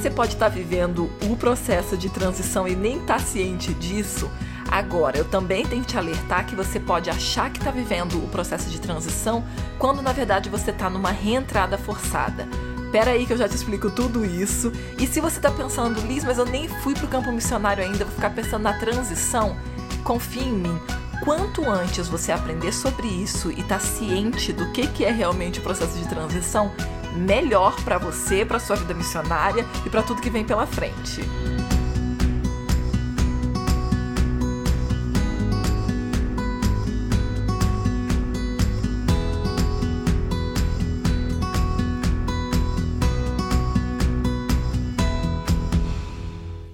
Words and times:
Você 0.00 0.08
pode 0.08 0.32
estar 0.32 0.48
vivendo 0.48 1.10
o 1.28 1.36
processo 1.36 1.94
de 1.94 2.08
transição 2.08 2.66
e 2.66 2.74
nem 2.74 2.96
estar 3.00 3.20
ciente 3.20 3.74
disso? 3.74 4.30
Agora, 4.70 5.18
eu 5.18 5.26
também 5.26 5.66
tenho 5.66 5.82
que 5.82 5.88
te 5.88 5.98
alertar 5.98 6.46
que 6.46 6.56
você 6.56 6.80
pode 6.80 7.10
achar 7.10 7.50
que 7.50 7.58
está 7.58 7.70
vivendo 7.70 8.14
o 8.14 8.28
processo 8.28 8.70
de 8.70 8.80
transição 8.80 9.44
quando 9.78 10.00
na 10.00 10.10
verdade 10.10 10.48
você 10.48 10.70
está 10.70 10.88
numa 10.88 11.10
reentrada 11.10 11.76
forçada. 11.76 12.48
Pera 12.90 13.10
aí 13.10 13.26
que 13.26 13.34
eu 13.34 13.36
já 13.36 13.46
te 13.46 13.54
explico 13.54 13.90
tudo 13.90 14.24
isso. 14.24 14.72
E 14.98 15.06
se 15.06 15.20
você 15.20 15.36
está 15.36 15.50
pensando, 15.50 16.00
Liz, 16.00 16.24
mas 16.24 16.38
eu 16.38 16.46
nem 16.46 16.66
fui 16.66 16.94
para 16.94 17.04
o 17.04 17.08
campo 17.08 17.30
missionário 17.30 17.84
ainda, 17.84 18.06
vou 18.06 18.14
ficar 18.14 18.30
pensando 18.30 18.62
na 18.62 18.78
transição, 18.78 19.54
confie 20.02 20.44
em 20.44 20.52
mim. 20.52 20.80
Quanto 21.22 21.68
antes 21.68 22.08
você 22.08 22.32
aprender 22.32 22.72
sobre 22.72 23.06
isso 23.06 23.50
e 23.50 23.60
estar 23.60 23.78
tá 23.78 23.80
ciente 23.80 24.50
do 24.50 24.72
que, 24.72 24.86
que 24.86 25.04
é 25.04 25.10
realmente 25.10 25.58
o 25.58 25.62
processo 25.62 25.98
de 25.98 26.08
transição, 26.08 26.72
melhor 27.16 27.82
para 27.84 27.98
você, 27.98 28.44
para 28.44 28.58
sua 28.58 28.76
vida 28.76 28.94
missionária 28.94 29.66
e 29.84 29.90
para 29.90 30.02
tudo 30.02 30.22
que 30.22 30.30
vem 30.30 30.44
pela 30.44 30.66
frente. 30.66 31.22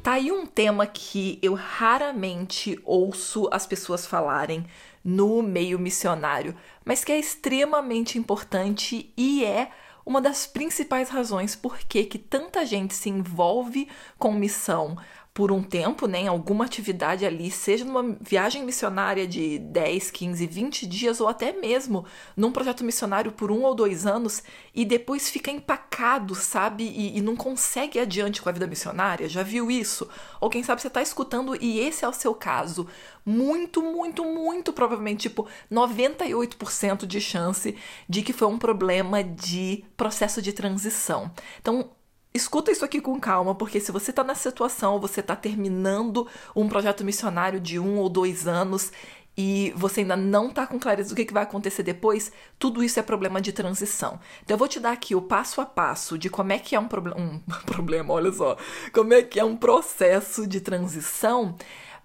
Tá 0.07 0.13
aí 0.13 0.31
um 0.31 0.47
tema 0.47 0.87
que 0.87 1.37
eu 1.43 1.55
raramente 1.55 2.79
ouço 2.85 3.49
as 3.51 3.67
pessoas 3.67 4.07
falarem 4.07 4.65
no 5.05 5.43
meio 5.43 5.81
missionário, 5.81 6.55
mas 6.85 7.05
que 7.05 7.11
é 7.11 7.19
extremamente 7.19 8.17
importante 8.17 9.13
e 9.17 9.45
é 9.45 9.71
uma 10.07 10.21
das 10.21 10.47
principais 10.47 11.09
razões 11.09 11.57
por 11.57 11.77
que, 11.79 12.05
tanta 12.17 12.65
gente 12.65 12.95
se 12.95 13.11
envolve 13.11 13.89
com 14.17 14.33
missão 14.33 14.97
por 15.37 15.53
um 15.53 15.63
tempo, 15.63 16.07
né, 16.07 16.21
em 16.21 16.29
alguma 16.29 16.65
atividade 16.65 17.27
ali, 17.27 17.51
seja 17.51 17.85
numa 17.85 18.17
viagem 18.23 18.65
missionária 18.65 19.27
de 19.27 19.59
10, 19.59 20.11
15, 20.11 20.47
20 20.47 20.87
dias 20.87 21.21
ou 21.21 21.29
até 21.29 21.53
mesmo 21.53 22.07
num 22.35 22.51
projeto 22.51 22.83
missionário 22.83 23.31
por 23.31 23.53
um 23.53 23.63
ou 23.63 23.75
dois 23.75 24.07
anos 24.07 24.43
e 24.75 24.83
depois 24.83 25.29
fica 25.29 25.51
empacado, 25.51 26.35
sabe, 26.35 26.85
e, 26.85 27.19
e 27.19 27.21
não 27.21 27.37
consegue 27.37 27.99
ir 27.99 28.01
adiante 28.01 28.41
com 28.41 28.49
a 28.49 28.53
vida 28.53 28.67
missionária. 28.67 29.29
Já 29.29 29.43
viu 29.43 29.71
isso? 29.71 30.09
Ou 30.41 30.49
quem 30.49 30.63
sabe 30.63 30.81
você 30.81 30.89
está 30.89 31.03
escutando 31.03 31.55
e 31.63 31.81
esse 31.81 32.03
é 32.03 32.09
o 32.09 32.15
seu 32.15 32.35
caso. 32.35 32.87
Muito, 33.23 33.83
muito, 33.83 34.25
muito 34.25 34.73
provavelmente, 34.73 35.29
tipo, 35.29 35.47
98% 35.71 37.05
de 37.05 37.21
chance 37.21 37.77
de 38.09 38.23
que 38.23 38.33
foi 38.33 38.49
um 38.49 38.57
problema 38.57 39.23
de 39.23 39.85
processo 39.99 40.41
de 40.41 40.55
transição. 40.55 41.31
Então, 41.61 41.91
Escuta 42.37 42.71
isso 42.71 42.85
aqui 42.85 43.01
com 43.01 43.19
calma, 43.19 43.55
porque 43.55 43.81
se 43.81 43.91
você 43.91 44.11
está 44.11 44.23
nessa 44.23 44.51
situação, 44.51 45.01
você 45.01 45.21
está 45.21 45.35
terminando 45.35 46.29
um 46.55 46.69
projeto 46.69 47.03
missionário 47.03 47.59
de 47.59 47.79
um 47.79 47.97
ou 47.97 48.11
dois 48.11 48.47
anos 48.47 48.93
e 49.35 49.73
você 49.75 50.03
ainda 50.03 50.19
não 50.19 50.51
está 50.51 50.67
com 50.67 50.79
clareza 50.79 51.09
do 51.09 51.17
que, 51.17 51.25
que 51.25 51.33
vai 51.33 51.45
acontecer 51.45 51.83
depois, 51.83 52.31
tudo 52.59 52.85
isso 52.85 53.01
é 53.01 53.03
problema 53.03 53.41
de 53.41 53.55
transição. 53.55 54.21
Então 54.45 54.55
eu 54.55 54.59
vou 54.59 54.69
te 54.69 54.79
dar 54.79 54.93
aqui 54.93 55.15
o 55.15 55.23
passo 55.23 55.63
a 55.63 55.65
passo 55.65 56.19
de 56.19 56.29
como 56.29 56.53
é 56.53 56.59
que 56.59 56.77
é 56.77 56.79
um, 56.79 56.87
proble 56.87 57.15
um 57.15 57.41
problema, 57.65 58.13
olha 58.13 58.31
só, 58.31 58.55
como 58.93 59.15
é 59.15 59.23
que 59.23 59.41
é 59.41 59.45
um 59.45 59.57
processo 59.57 60.47
de 60.47 60.61
transição 60.61 61.55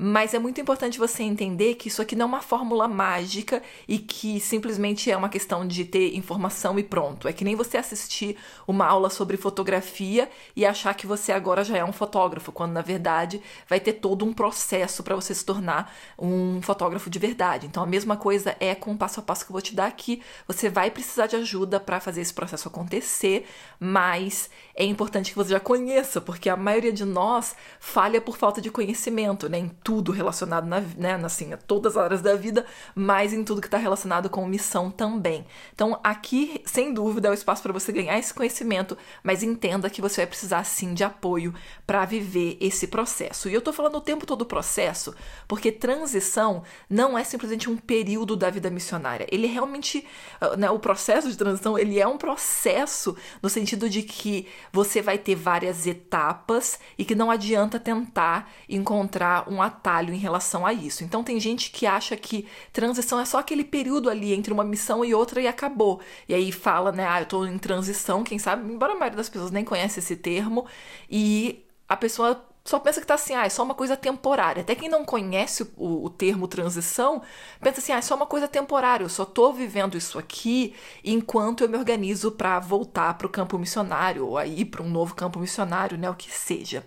mas 0.03 0.33
é 0.33 0.39
muito 0.39 0.59
importante 0.59 0.97
você 0.97 1.21
entender 1.21 1.75
que 1.75 1.87
isso 1.87 2.01
aqui 2.01 2.15
não 2.15 2.23
é 2.23 2.27
uma 2.27 2.41
fórmula 2.41 2.87
mágica 2.87 3.61
e 3.87 3.99
que 3.99 4.39
simplesmente 4.39 5.11
é 5.11 5.15
uma 5.15 5.29
questão 5.29 5.67
de 5.67 5.85
ter 5.85 6.15
informação 6.15 6.79
e 6.79 6.83
pronto. 6.83 7.27
É 7.27 7.33
que 7.33 7.43
nem 7.43 7.55
você 7.55 7.77
assistir 7.77 8.35
uma 8.67 8.87
aula 8.87 9.11
sobre 9.11 9.37
fotografia 9.37 10.27
e 10.55 10.65
achar 10.65 10.95
que 10.95 11.05
você 11.05 11.31
agora 11.31 11.63
já 11.63 11.77
é 11.77 11.85
um 11.85 11.93
fotógrafo, 11.93 12.51
quando 12.51 12.71
na 12.71 12.81
verdade 12.81 13.43
vai 13.69 13.79
ter 13.79 13.93
todo 13.93 14.25
um 14.25 14.33
processo 14.33 15.03
para 15.03 15.15
você 15.15 15.35
se 15.35 15.45
tornar 15.45 15.93
um 16.17 16.59
fotógrafo 16.63 17.07
de 17.07 17.19
verdade. 17.19 17.67
Então 17.67 17.83
a 17.83 17.87
mesma 17.87 18.17
coisa 18.17 18.55
é 18.59 18.73
com 18.73 18.93
o 18.93 18.97
passo 18.97 19.19
a 19.19 19.23
passo 19.23 19.45
que 19.45 19.51
eu 19.51 19.53
vou 19.53 19.61
te 19.61 19.75
dar 19.75 19.85
aqui. 19.85 20.23
Você 20.47 20.67
vai 20.67 20.89
precisar 20.89 21.27
de 21.27 21.35
ajuda 21.35 21.79
para 21.79 21.99
fazer 21.99 22.21
esse 22.21 22.33
processo 22.33 22.67
acontecer, 22.67 23.45
mas 23.79 24.49
é 24.73 24.83
importante 24.83 25.29
que 25.29 25.37
você 25.37 25.51
já 25.51 25.59
conheça, 25.59 26.19
porque 26.19 26.49
a 26.49 26.57
maioria 26.57 26.91
de 26.91 27.05
nós 27.05 27.55
falha 27.79 28.19
por 28.19 28.35
falta 28.35 28.59
de 28.59 28.71
conhecimento, 28.71 29.47
né? 29.47 29.59
Em 29.59 29.69
tudo 29.91 30.13
relacionado 30.13 30.65
na, 30.65 30.79
né, 30.79 31.15
assim, 31.21 31.51
a 31.51 31.57
todas 31.57 31.97
as 31.97 32.03
áreas 32.05 32.21
da 32.21 32.33
vida, 32.33 32.65
mas 32.95 33.33
em 33.33 33.43
tudo 33.43 33.59
que 33.59 33.67
está 33.67 33.77
relacionado 33.77 34.29
com 34.29 34.45
missão 34.45 34.89
também. 34.89 35.45
Então, 35.75 35.99
aqui, 36.01 36.61
sem 36.65 36.93
dúvida, 36.93 37.27
é 37.27 37.31
o 37.31 37.33
espaço 37.33 37.61
para 37.61 37.73
você 37.73 37.91
ganhar 37.91 38.17
esse 38.17 38.33
conhecimento, 38.33 38.97
mas 39.21 39.43
entenda 39.43 39.89
que 39.89 39.99
você 39.99 40.21
vai 40.21 40.27
precisar 40.27 40.63
sim 40.63 40.93
de 40.93 41.03
apoio 41.03 41.53
para 41.85 42.05
viver 42.05 42.57
esse 42.61 42.87
processo. 42.87 43.49
E 43.49 43.53
eu 43.53 43.59
estou 43.59 43.73
falando 43.73 43.97
o 43.97 44.01
tempo 44.01 44.25
todo 44.25 44.39
do 44.39 44.45
processo, 44.45 45.13
porque 45.45 45.73
transição 45.73 46.63
não 46.89 47.17
é 47.17 47.23
simplesmente 47.25 47.69
um 47.69 47.75
período 47.75 48.37
da 48.37 48.49
vida 48.49 48.69
missionária. 48.69 49.27
Ele 49.29 49.45
realmente, 49.45 50.07
ah, 50.39 50.55
né, 50.55 50.69
o 50.69 50.79
processo 50.79 51.29
de 51.29 51.35
transição, 51.37 51.77
ele 51.77 51.99
é 51.99 52.07
um 52.07 52.17
processo 52.17 53.15
no 53.41 53.49
sentido 53.49 53.89
de 53.89 54.03
que 54.03 54.47
você 54.71 55.01
vai 55.01 55.17
ter 55.17 55.35
várias 55.35 55.85
etapas 55.85 56.79
e 56.97 57.03
que 57.03 57.13
não 57.13 57.29
adianta 57.29 57.77
tentar 57.77 58.49
encontrar 58.69 59.49
um 59.49 59.61
atalho 59.71 60.13
em 60.13 60.17
relação 60.17 60.65
a 60.65 60.73
isso. 60.73 61.03
Então 61.03 61.23
tem 61.23 61.39
gente 61.39 61.71
que 61.71 61.85
acha 61.85 62.15
que 62.15 62.47
transição 62.73 63.19
é 63.19 63.25
só 63.25 63.39
aquele 63.39 63.63
período 63.63 64.09
ali 64.09 64.33
entre 64.33 64.53
uma 64.53 64.63
missão 64.63 65.03
e 65.03 65.13
outra 65.13 65.41
e 65.41 65.47
acabou. 65.47 65.99
E 66.27 66.33
aí 66.33 66.51
fala, 66.51 66.91
né, 66.91 67.07
ah, 67.07 67.21
eu 67.21 67.25
tô 67.25 67.45
em 67.45 67.57
transição, 67.57 68.23
quem 68.23 68.39
sabe, 68.39 68.71
embora 68.71 68.93
a 68.93 68.95
maioria 68.95 69.17
das 69.17 69.29
pessoas 69.29 69.51
nem 69.51 69.63
conhece 69.65 69.99
esse 69.99 70.15
termo, 70.15 70.65
e 71.09 71.65
a 71.87 71.97
pessoa 71.97 72.45
só 72.63 72.79
pensa 72.79 73.01
que 73.01 73.07
tá 73.07 73.15
assim, 73.15 73.33
ah, 73.33 73.45
é 73.45 73.49
só 73.49 73.63
uma 73.63 73.73
coisa 73.73 73.97
temporária. 73.97 74.61
Até 74.61 74.75
quem 74.75 74.87
não 74.87 75.03
conhece 75.03 75.63
o, 75.75 76.05
o, 76.05 76.09
termo 76.09 76.47
transição, 76.47 77.21
pensa 77.59 77.79
assim, 77.79 77.91
ah, 77.91 77.97
é 77.97 78.01
só 78.01 78.15
uma 78.15 78.27
coisa 78.27 78.47
temporária, 78.47 79.03
eu 79.03 79.09
só 79.09 79.25
tô 79.25 79.51
vivendo 79.51 79.97
isso 79.97 80.19
aqui 80.19 80.75
enquanto 81.03 81.63
eu 81.63 81.69
me 81.69 81.77
organizo 81.77 82.31
para 82.31 82.59
voltar 82.59 83.17
para 83.17 83.27
o 83.27 83.29
campo 83.29 83.57
missionário, 83.57 84.27
ou 84.27 84.37
aí 84.37 84.63
para 84.63 84.83
um 84.83 84.89
novo 84.89 85.15
campo 85.15 85.39
missionário, 85.39 85.97
né, 85.97 86.09
o 86.09 86.15
que 86.15 86.31
seja. 86.31 86.85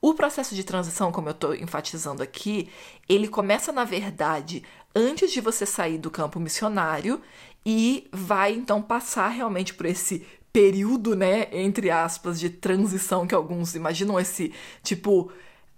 O 0.00 0.14
processo 0.14 0.54
de 0.54 0.64
transição, 0.64 1.10
como 1.10 1.28
eu 1.28 1.32
estou 1.32 1.54
enfatizando 1.54 2.22
aqui, 2.22 2.68
ele 3.08 3.28
começa, 3.28 3.72
na 3.72 3.84
verdade, 3.84 4.62
antes 4.94 5.32
de 5.32 5.40
você 5.40 5.64
sair 5.66 5.98
do 5.98 6.10
campo 6.10 6.38
missionário 6.38 7.20
e 7.64 8.08
vai 8.12 8.52
então 8.52 8.80
passar 8.80 9.28
realmente 9.28 9.74
por 9.74 9.86
esse 9.86 10.26
período, 10.52 11.14
né, 11.14 11.48
entre 11.52 11.90
aspas, 11.90 12.40
de 12.40 12.48
transição 12.48 13.26
que 13.26 13.34
alguns 13.34 13.74
imaginam 13.74 14.18
esse 14.18 14.54
tipo 14.82 15.30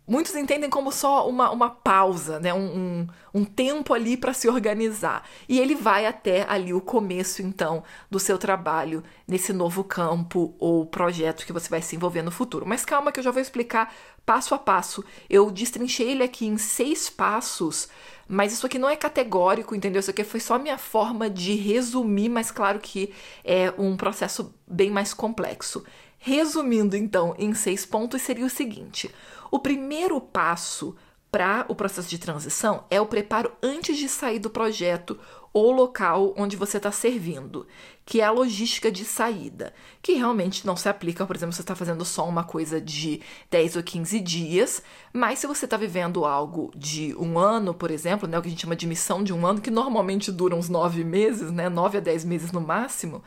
muitos 0.09 0.35
entendem 0.35 0.71
como 0.71 0.91
só 0.91 1.29
uma, 1.29 1.51
uma 1.51 1.69
pausa, 1.69 2.41
né? 2.41 2.55
um, 2.55 2.77
um, 2.77 3.07
um 3.35 3.45
tempo 3.45 3.93
ali 3.93 4.17
para 4.17 4.33
se 4.33 4.49
organizar. 4.49 5.23
E 5.49 5.61
ele 5.61 5.75
vai 5.75 6.07
até 6.07 6.47
ali 6.49 6.73
o 6.73 6.81
começo, 6.81 7.43
então, 7.43 7.85
do 8.11 8.19
seu 8.19 8.39
trabalho 8.39 9.05
nesse 9.27 9.53
novo 9.53 9.85
campo 9.85 10.55
ou 10.59 10.87
projeto 10.87 11.45
que 11.45 11.53
você 11.53 11.69
vai 11.69 11.83
se 11.83 11.95
envolver 11.95 12.23
no 12.23 12.31
futuro. 12.31 12.67
Mas 12.67 12.85
calma 12.85 13.13
que 13.13 13.21
eu 13.21 13.25
já 13.25 13.31
vou 13.31 13.43
explicar 13.43 13.95
passo 14.25 14.55
a 14.55 14.59
passo. 14.59 15.05
Eu 15.29 15.51
destrinchei 15.51 16.11
ele 16.11 16.23
aqui 16.23 16.47
em 16.47 16.57
seis 16.57 17.11
passos, 17.11 17.89
mas 18.27 18.53
isso 18.53 18.67
aqui 18.67 18.79
não 18.79 18.89
é 18.89 18.97
categórico, 18.97 19.75
entendeu? 19.75 20.01
Isso 20.01 20.11
aqui 20.11 20.25
foi 20.25 20.41
só 20.41 20.59
minha 20.59 20.79
forma 20.79 21.31
de 21.31 21.55
resumir, 21.55 22.29
mas 22.29 22.51
claro 22.51 22.79
que 22.79 23.13
é 23.45 23.73
um 23.79 23.97
processo 23.97 24.55
bem 24.67 24.91
mais 24.91 25.15
complexo. 25.15 25.85
Resumindo, 26.19 26.97
então, 26.97 27.35
em 27.39 27.55
seis 27.55 27.87
pontos, 27.87 28.23
seria 28.23 28.45
o 28.45 28.51
seguinte: 28.51 29.11
o 29.51 29.59
primeiro 29.59 30.21
passo 30.21 30.97
para 31.31 31.67
o 31.69 31.75
processo 31.75 32.09
de 32.09 32.19
transição 32.19 32.85
é 32.91 33.01
o 33.01 33.07
preparo 33.07 33.53
antes 33.63 33.97
de 33.97 34.09
sair 34.09 34.39
do 34.39 34.49
projeto 34.49 35.19
ou 35.53 35.73
local 35.73 36.35
onde 36.37 36.57
você 36.57 36.77
está 36.77 36.93
servindo, 36.93 37.67
que 38.05 38.21
é 38.21 38.25
a 38.25 38.31
logística 38.31 38.91
de 38.91 39.05
saída, 39.05 39.75
que 40.01 40.13
realmente 40.13 40.67
não 40.67 40.77
se 40.77 40.89
aplica, 40.89 41.27
por 41.27 41.35
exemplo, 41.37 41.53
você 41.53 41.63
está 41.63 41.75
fazendo 41.75 42.05
só 42.05 42.29
uma 42.29 42.45
coisa 42.45 42.81
de 42.81 43.21
10 43.51 43.77
ou 43.77 43.83
15 43.83 44.21
dias, 44.21 44.83
mas 45.13 45.39
se 45.39 45.47
você 45.47 45.65
está 45.65 45.77
vivendo 45.77 46.25
algo 46.25 46.71
de 46.77 47.15
um 47.19 47.39
ano, 47.39 47.75
por 47.75 47.91
exemplo, 47.91 48.29
né, 48.29 48.39
o 48.39 48.43
que 48.43 48.49
a 48.49 48.51
gente 48.51 48.63
chama 48.63 48.77
de 48.77 48.87
missão 48.87 49.23
de 49.23 49.33
um 49.33 49.47
ano, 49.47 49.61
que 49.61 49.71
normalmente 49.71 50.31
dura 50.31 50.55
uns 50.55 50.69
9 50.69 51.03
meses, 51.05 51.51
né, 51.51 51.69
9 51.69 51.99
a 51.99 52.01
10 52.01 52.25
meses 52.25 52.53
no 52.53 52.61
máximo, 52.61 53.23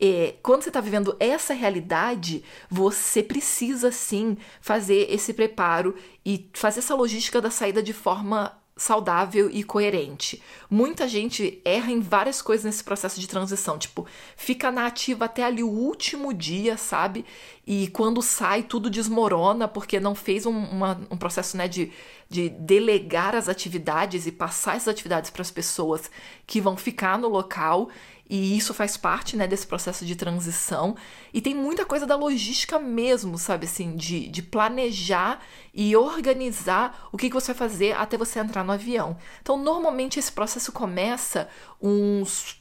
é, 0.00 0.34
quando 0.42 0.62
você 0.62 0.68
está 0.68 0.80
vivendo 0.80 1.16
essa 1.18 1.54
realidade, 1.54 2.44
você 2.70 3.22
precisa 3.22 3.90
sim 3.90 4.36
fazer 4.60 5.06
esse 5.10 5.32
preparo 5.32 5.94
e 6.24 6.48
fazer 6.52 6.80
essa 6.80 6.94
logística 6.94 7.40
da 7.40 7.50
saída 7.50 7.82
de 7.82 7.92
forma 7.92 8.56
saudável 8.76 9.48
e 9.50 9.64
coerente. 9.64 10.42
Muita 10.68 11.08
gente 11.08 11.62
erra 11.64 11.90
em 11.90 12.00
várias 12.00 12.42
coisas 12.42 12.64
nesse 12.64 12.84
processo 12.84 13.18
de 13.18 13.26
transição, 13.26 13.78
tipo, 13.78 14.06
fica 14.36 14.70
na 14.70 14.86
ativa 14.86 15.24
até 15.24 15.44
ali 15.44 15.62
o 15.62 15.68
último 15.68 16.34
dia, 16.34 16.76
sabe? 16.76 17.24
E 17.66 17.88
quando 17.88 18.20
sai, 18.20 18.62
tudo 18.62 18.90
desmorona 18.90 19.66
porque 19.66 19.98
não 19.98 20.14
fez 20.14 20.44
um, 20.44 20.50
uma, 20.54 21.00
um 21.10 21.16
processo 21.16 21.56
né, 21.56 21.66
de, 21.66 21.90
de 22.28 22.50
delegar 22.50 23.34
as 23.34 23.48
atividades 23.48 24.26
e 24.26 24.32
passar 24.32 24.76
essas 24.76 24.88
atividades 24.88 25.30
para 25.30 25.40
as 25.40 25.50
pessoas 25.50 26.10
que 26.46 26.60
vão 26.60 26.76
ficar 26.76 27.18
no 27.18 27.28
local 27.28 27.88
e 28.28 28.56
isso 28.56 28.74
faz 28.74 28.96
parte, 28.96 29.36
né, 29.36 29.46
desse 29.46 29.66
processo 29.66 30.04
de 30.04 30.16
transição. 30.16 30.96
E 31.32 31.40
tem 31.40 31.54
muita 31.54 31.84
coisa 31.84 32.06
da 32.06 32.16
logística 32.16 32.78
mesmo, 32.78 33.38
sabe, 33.38 33.66
assim, 33.66 33.94
de, 33.96 34.28
de 34.28 34.42
planejar 34.42 35.40
e 35.72 35.96
organizar 35.96 37.08
o 37.12 37.16
que, 37.16 37.28
que 37.28 37.34
você 37.34 37.52
vai 37.52 37.68
fazer 37.68 37.92
até 37.96 38.16
você 38.16 38.40
entrar 38.40 38.64
no 38.64 38.72
avião. 38.72 39.16
Então, 39.40 39.56
normalmente 39.56 40.18
esse 40.18 40.32
processo 40.32 40.72
começa 40.72 41.48
uns 41.80 42.60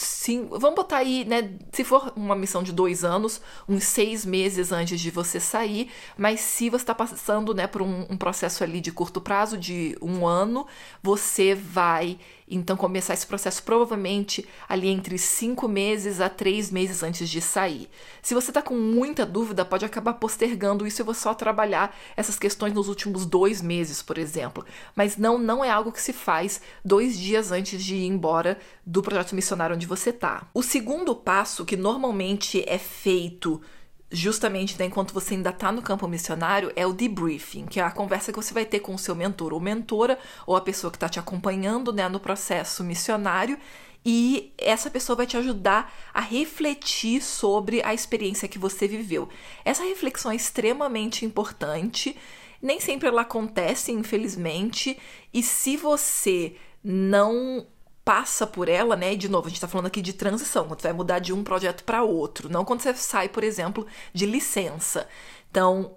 sim, 0.00 0.48
vamos 0.50 0.76
botar 0.76 0.98
aí, 0.98 1.26
né? 1.26 1.58
Se 1.72 1.84
for 1.84 2.12
uma 2.16 2.34
missão 2.34 2.62
de 2.62 2.72
dois 2.72 3.04
anos, 3.04 3.40
uns 3.68 3.84
seis 3.84 4.24
meses 4.24 4.72
antes 4.72 4.98
de 4.98 5.10
você 5.10 5.38
sair, 5.38 5.90
mas 6.16 6.40
se 6.40 6.70
você 6.70 6.82
está 6.82 6.94
passando, 6.94 7.54
né, 7.54 7.66
por 7.66 7.82
um, 7.82 8.06
um, 8.08 8.16
processo 8.16 8.64
ali 8.64 8.80
de 8.80 8.90
curto 8.90 9.20
prazo, 9.20 9.58
de 9.58 9.96
um 10.00 10.26
ano, 10.26 10.66
você 11.02 11.54
vai 11.54 12.18
então, 12.50 12.76
começar 12.76 13.14
esse 13.14 13.26
processo 13.26 13.62
provavelmente 13.62 14.46
ali 14.68 14.88
entre 14.88 15.16
cinco 15.16 15.68
meses 15.68 16.20
a 16.20 16.28
três 16.28 16.70
meses 16.70 17.04
antes 17.04 17.30
de 17.30 17.40
sair. 17.40 17.88
Se 18.20 18.34
você 18.34 18.50
está 18.50 18.60
com 18.60 18.74
muita 18.74 19.24
dúvida, 19.24 19.64
pode 19.64 19.84
acabar 19.84 20.14
postergando 20.14 20.84
isso 20.86 21.02
e 21.02 21.04
você 21.04 21.20
só 21.20 21.34
trabalhar 21.34 21.94
essas 22.16 22.38
questões 22.38 22.72
nos 22.72 22.88
últimos 22.88 23.26
dois 23.26 23.60
meses, 23.60 24.02
por 24.02 24.18
exemplo. 24.18 24.64
Mas 24.96 25.16
não, 25.16 25.38
não 25.38 25.64
é 25.64 25.70
algo 25.70 25.92
que 25.92 26.00
se 26.00 26.12
faz 26.12 26.60
dois 26.84 27.18
dias 27.18 27.52
antes 27.52 27.84
de 27.84 27.94
ir 27.94 28.06
embora 28.06 28.58
do 28.84 29.02
projeto 29.02 29.34
missionário 29.34 29.76
onde 29.76 29.86
você 29.86 30.10
está. 30.10 30.48
O 30.54 30.62
segundo 30.62 31.14
passo, 31.14 31.64
que 31.64 31.76
normalmente 31.76 32.64
é 32.66 32.78
feito 32.78 33.60
justamente 34.10 34.78
né, 34.78 34.86
enquanto 34.86 35.14
você 35.14 35.34
ainda 35.34 35.50
está 35.50 35.70
no 35.70 35.82
campo 35.82 36.08
missionário, 36.08 36.72
é 36.74 36.86
o 36.86 36.92
debriefing, 36.92 37.66
que 37.66 37.78
é 37.78 37.82
a 37.82 37.90
conversa 37.90 38.32
que 38.32 38.38
você 38.38 38.52
vai 38.52 38.64
ter 38.64 38.80
com 38.80 38.94
o 38.94 38.98
seu 38.98 39.14
mentor 39.14 39.52
ou 39.52 39.60
mentora, 39.60 40.18
ou 40.46 40.56
a 40.56 40.60
pessoa 40.60 40.90
que 40.90 40.96
está 40.96 41.08
te 41.08 41.18
acompanhando 41.18 41.92
né, 41.92 42.08
no 42.08 42.18
processo 42.18 42.82
missionário, 42.82 43.58
e 44.04 44.52
essa 44.56 44.90
pessoa 44.90 45.16
vai 45.16 45.26
te 45.26 45.36
ajudar 45.36 45.92
a 46.12 46.20
refletir 46.20 47.22
sobre 47.22 47.82
a 47.84 47.92
experiência 47.92 48.48
que 48.48 48.58
você 48.58 48.88
viveu. 48.88 49.28
Essa 49.64 49.84
reflexão 49.84 50.32
é 50.32 50.36
extremamente 50.36 51.24
importante, 51.24 52.16
nem 52.62 52.80
sempre 52.80 53.08
ela 53.08 53.22
acontece, 53.22 53.92
infelizmente, 53.92 54.98
e 55.32 55.42
se 55.42 55.76
você 55.76 56.56
não 56.82 57.66
passa 58.10 58.44
por 58.44 58.68
ela, 58.68 58.96
né? 58.96 59.12
E 59.12 59.16
de 59.16 59.28
novo, 59.28 59.46
a 59.46 59.48
gente 59.48 59.58
está 59.58 59.68
falando 59.68 59.86
aqui 59.86 60.02
de 60.02 60.12
transição, 60.12 60.66
quando 60.66 60.80
você 60.80 60.88
vai 60.88 60.96
mudar 60.96 61.20
de 61.20 61.32
um 61.32 61.44
projeto 61.44 61.84
para 61.84 62.02
outro, 62.02 62.48
não 62.48 62.64
quando 62.64 62.80
você 62.80 62.92
sai, 62.92 63.28
por 63.28 63.44
exemplo, 63.44 63.86
de 64.12 64.26
licença. 64.26 65.06
Então, 65.48 65.94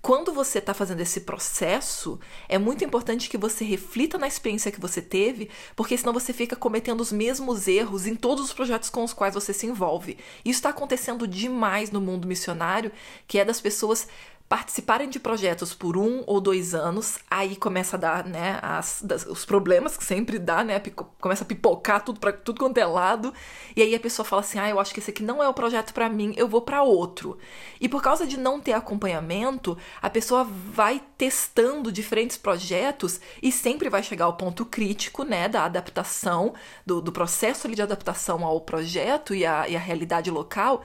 quando 0.00 0.32
você 0.32 0.60
está 0.60 0.72
fazendo 0.72 1.00
esse 1.00 1.20
processo, 1.20 2.18
é 2.48 2.56
muito 2.56 2.82
importante 2.82 3.28
que 3.28 3.36
você 3.36 3.66
reflita 3.66 4.16
na 4.16 4.26
experiência 4.26 4.72
que 4.72 4.80
você 4.80 5.02
teve, 5.02 5.50
porque 5.76 5.98
senão 5.98 6.14
você 6.14 6.32
fica 6.32 6.56
cometendo 6.56 7.02
os 7.02 7.12
mesmos 7.12 7.68
erros 7.68 8.06
em 8.06 8.14
todos 8.14 8.46
os 8.46 8.54
projetos 8.54 8.88
com 8.88 9.04
os 9.04 9.12
quais 9.12 9.34
você 9.34 9.52
se 9.52 9.66
envolve. 9.66 10.16
Isso 10.42 10.58
está 10.58 10.70
acontecendo 10.70 11.28
demais 11.28 11.90
no 11.90 12.00
mundo 12.00 12.26
missionário, 12.26 12.90
que 13.28 13.38
é 13.38 13.44
das 13.44 13.60
pessoas 13.60 14.08
participarem 14.52 15.08
de 15.08 15.18
projetos 15.18 15.72
por 15.72 15.96
um 15.96 16.22
ou 16.26 16.38
dois 16.38 16.74
anos, 16.74 17.18
aí 17.30 17.56
começa 17.56 17.96
a 17.96 17.98
dar, 17.98 18.26
né, 18.26 18.58
as, 18.60 19.00
das, 19.02 19.24
os 19.24 19.46
problemas 19.46 19.96
que 19.96 20.04
sempre 20.04 20.38
dá, 20.38 20.62
né, 20.62 20.78
pico, 20.78 21.10
começa 21.18 21.42
a 21.42 21.46
pipocar 21.46 22.04
tudo 22.04 22.20
para 22.20 22.34
tudo 22.34 22.58
quanto 22.58 22.76
é 22.76 22.84
lado, 22.84 23.32
e 23.74 23.80
aí 23.80 23.94
a 23.94 23.98
pessoa 23.98 24.26
fala 24.26 24.42
assim, 24.42 24.58
ah, 24.58 24.68
eu 24.68 24.78
acho 24.78 24.92
que 24.92 25.00
esse 25.00 25.10
aqui 25.10 25.22
não 25.22 25.42
é 25.42 25.48
o 25.48 25.54
projeto 25.54 25.94
para 25.94 26.06
mim, 26.06 26.34
eu 26.36 26.46
vou 26.46 26.60
para 26.60 26.82
outro. 26.82 27.38
E 27.80 27.88
por 27.88 28.02
causa 28.02 28.26
de 28.26 28.38
não 28.38 28.60
ter 28.60 28.74
acompanhamento, 28.74 29.74
a 30.02 30.10
pessoa 30.10 30.44
vai 30.44 31.02
testando 31.16 31.90
diferentes 31.90 32.36
projetos 32.36 33.22
e 33.42 33.50
sempre 33.50 33.88
vai 33.88 34.02
chegar 34.02 34.26
ao 34.26 34.36
ponto 34.36 34.66
crítico, 34.66 35.24
né, 35.24 35.48
da 35.48 35.64
adaptação, 35.64 36.52
do, 36.84 37.00
do 37.00 37.10
processo 37.10 37.66
de 37.74 37.80
adaptação 37.80 38.44
ao 38.44 38.60
projeto 38.60 39.34
e 39.34 39.46
a 39.46 39.62
realidade 39.62 40.30
local, 40.30 40.84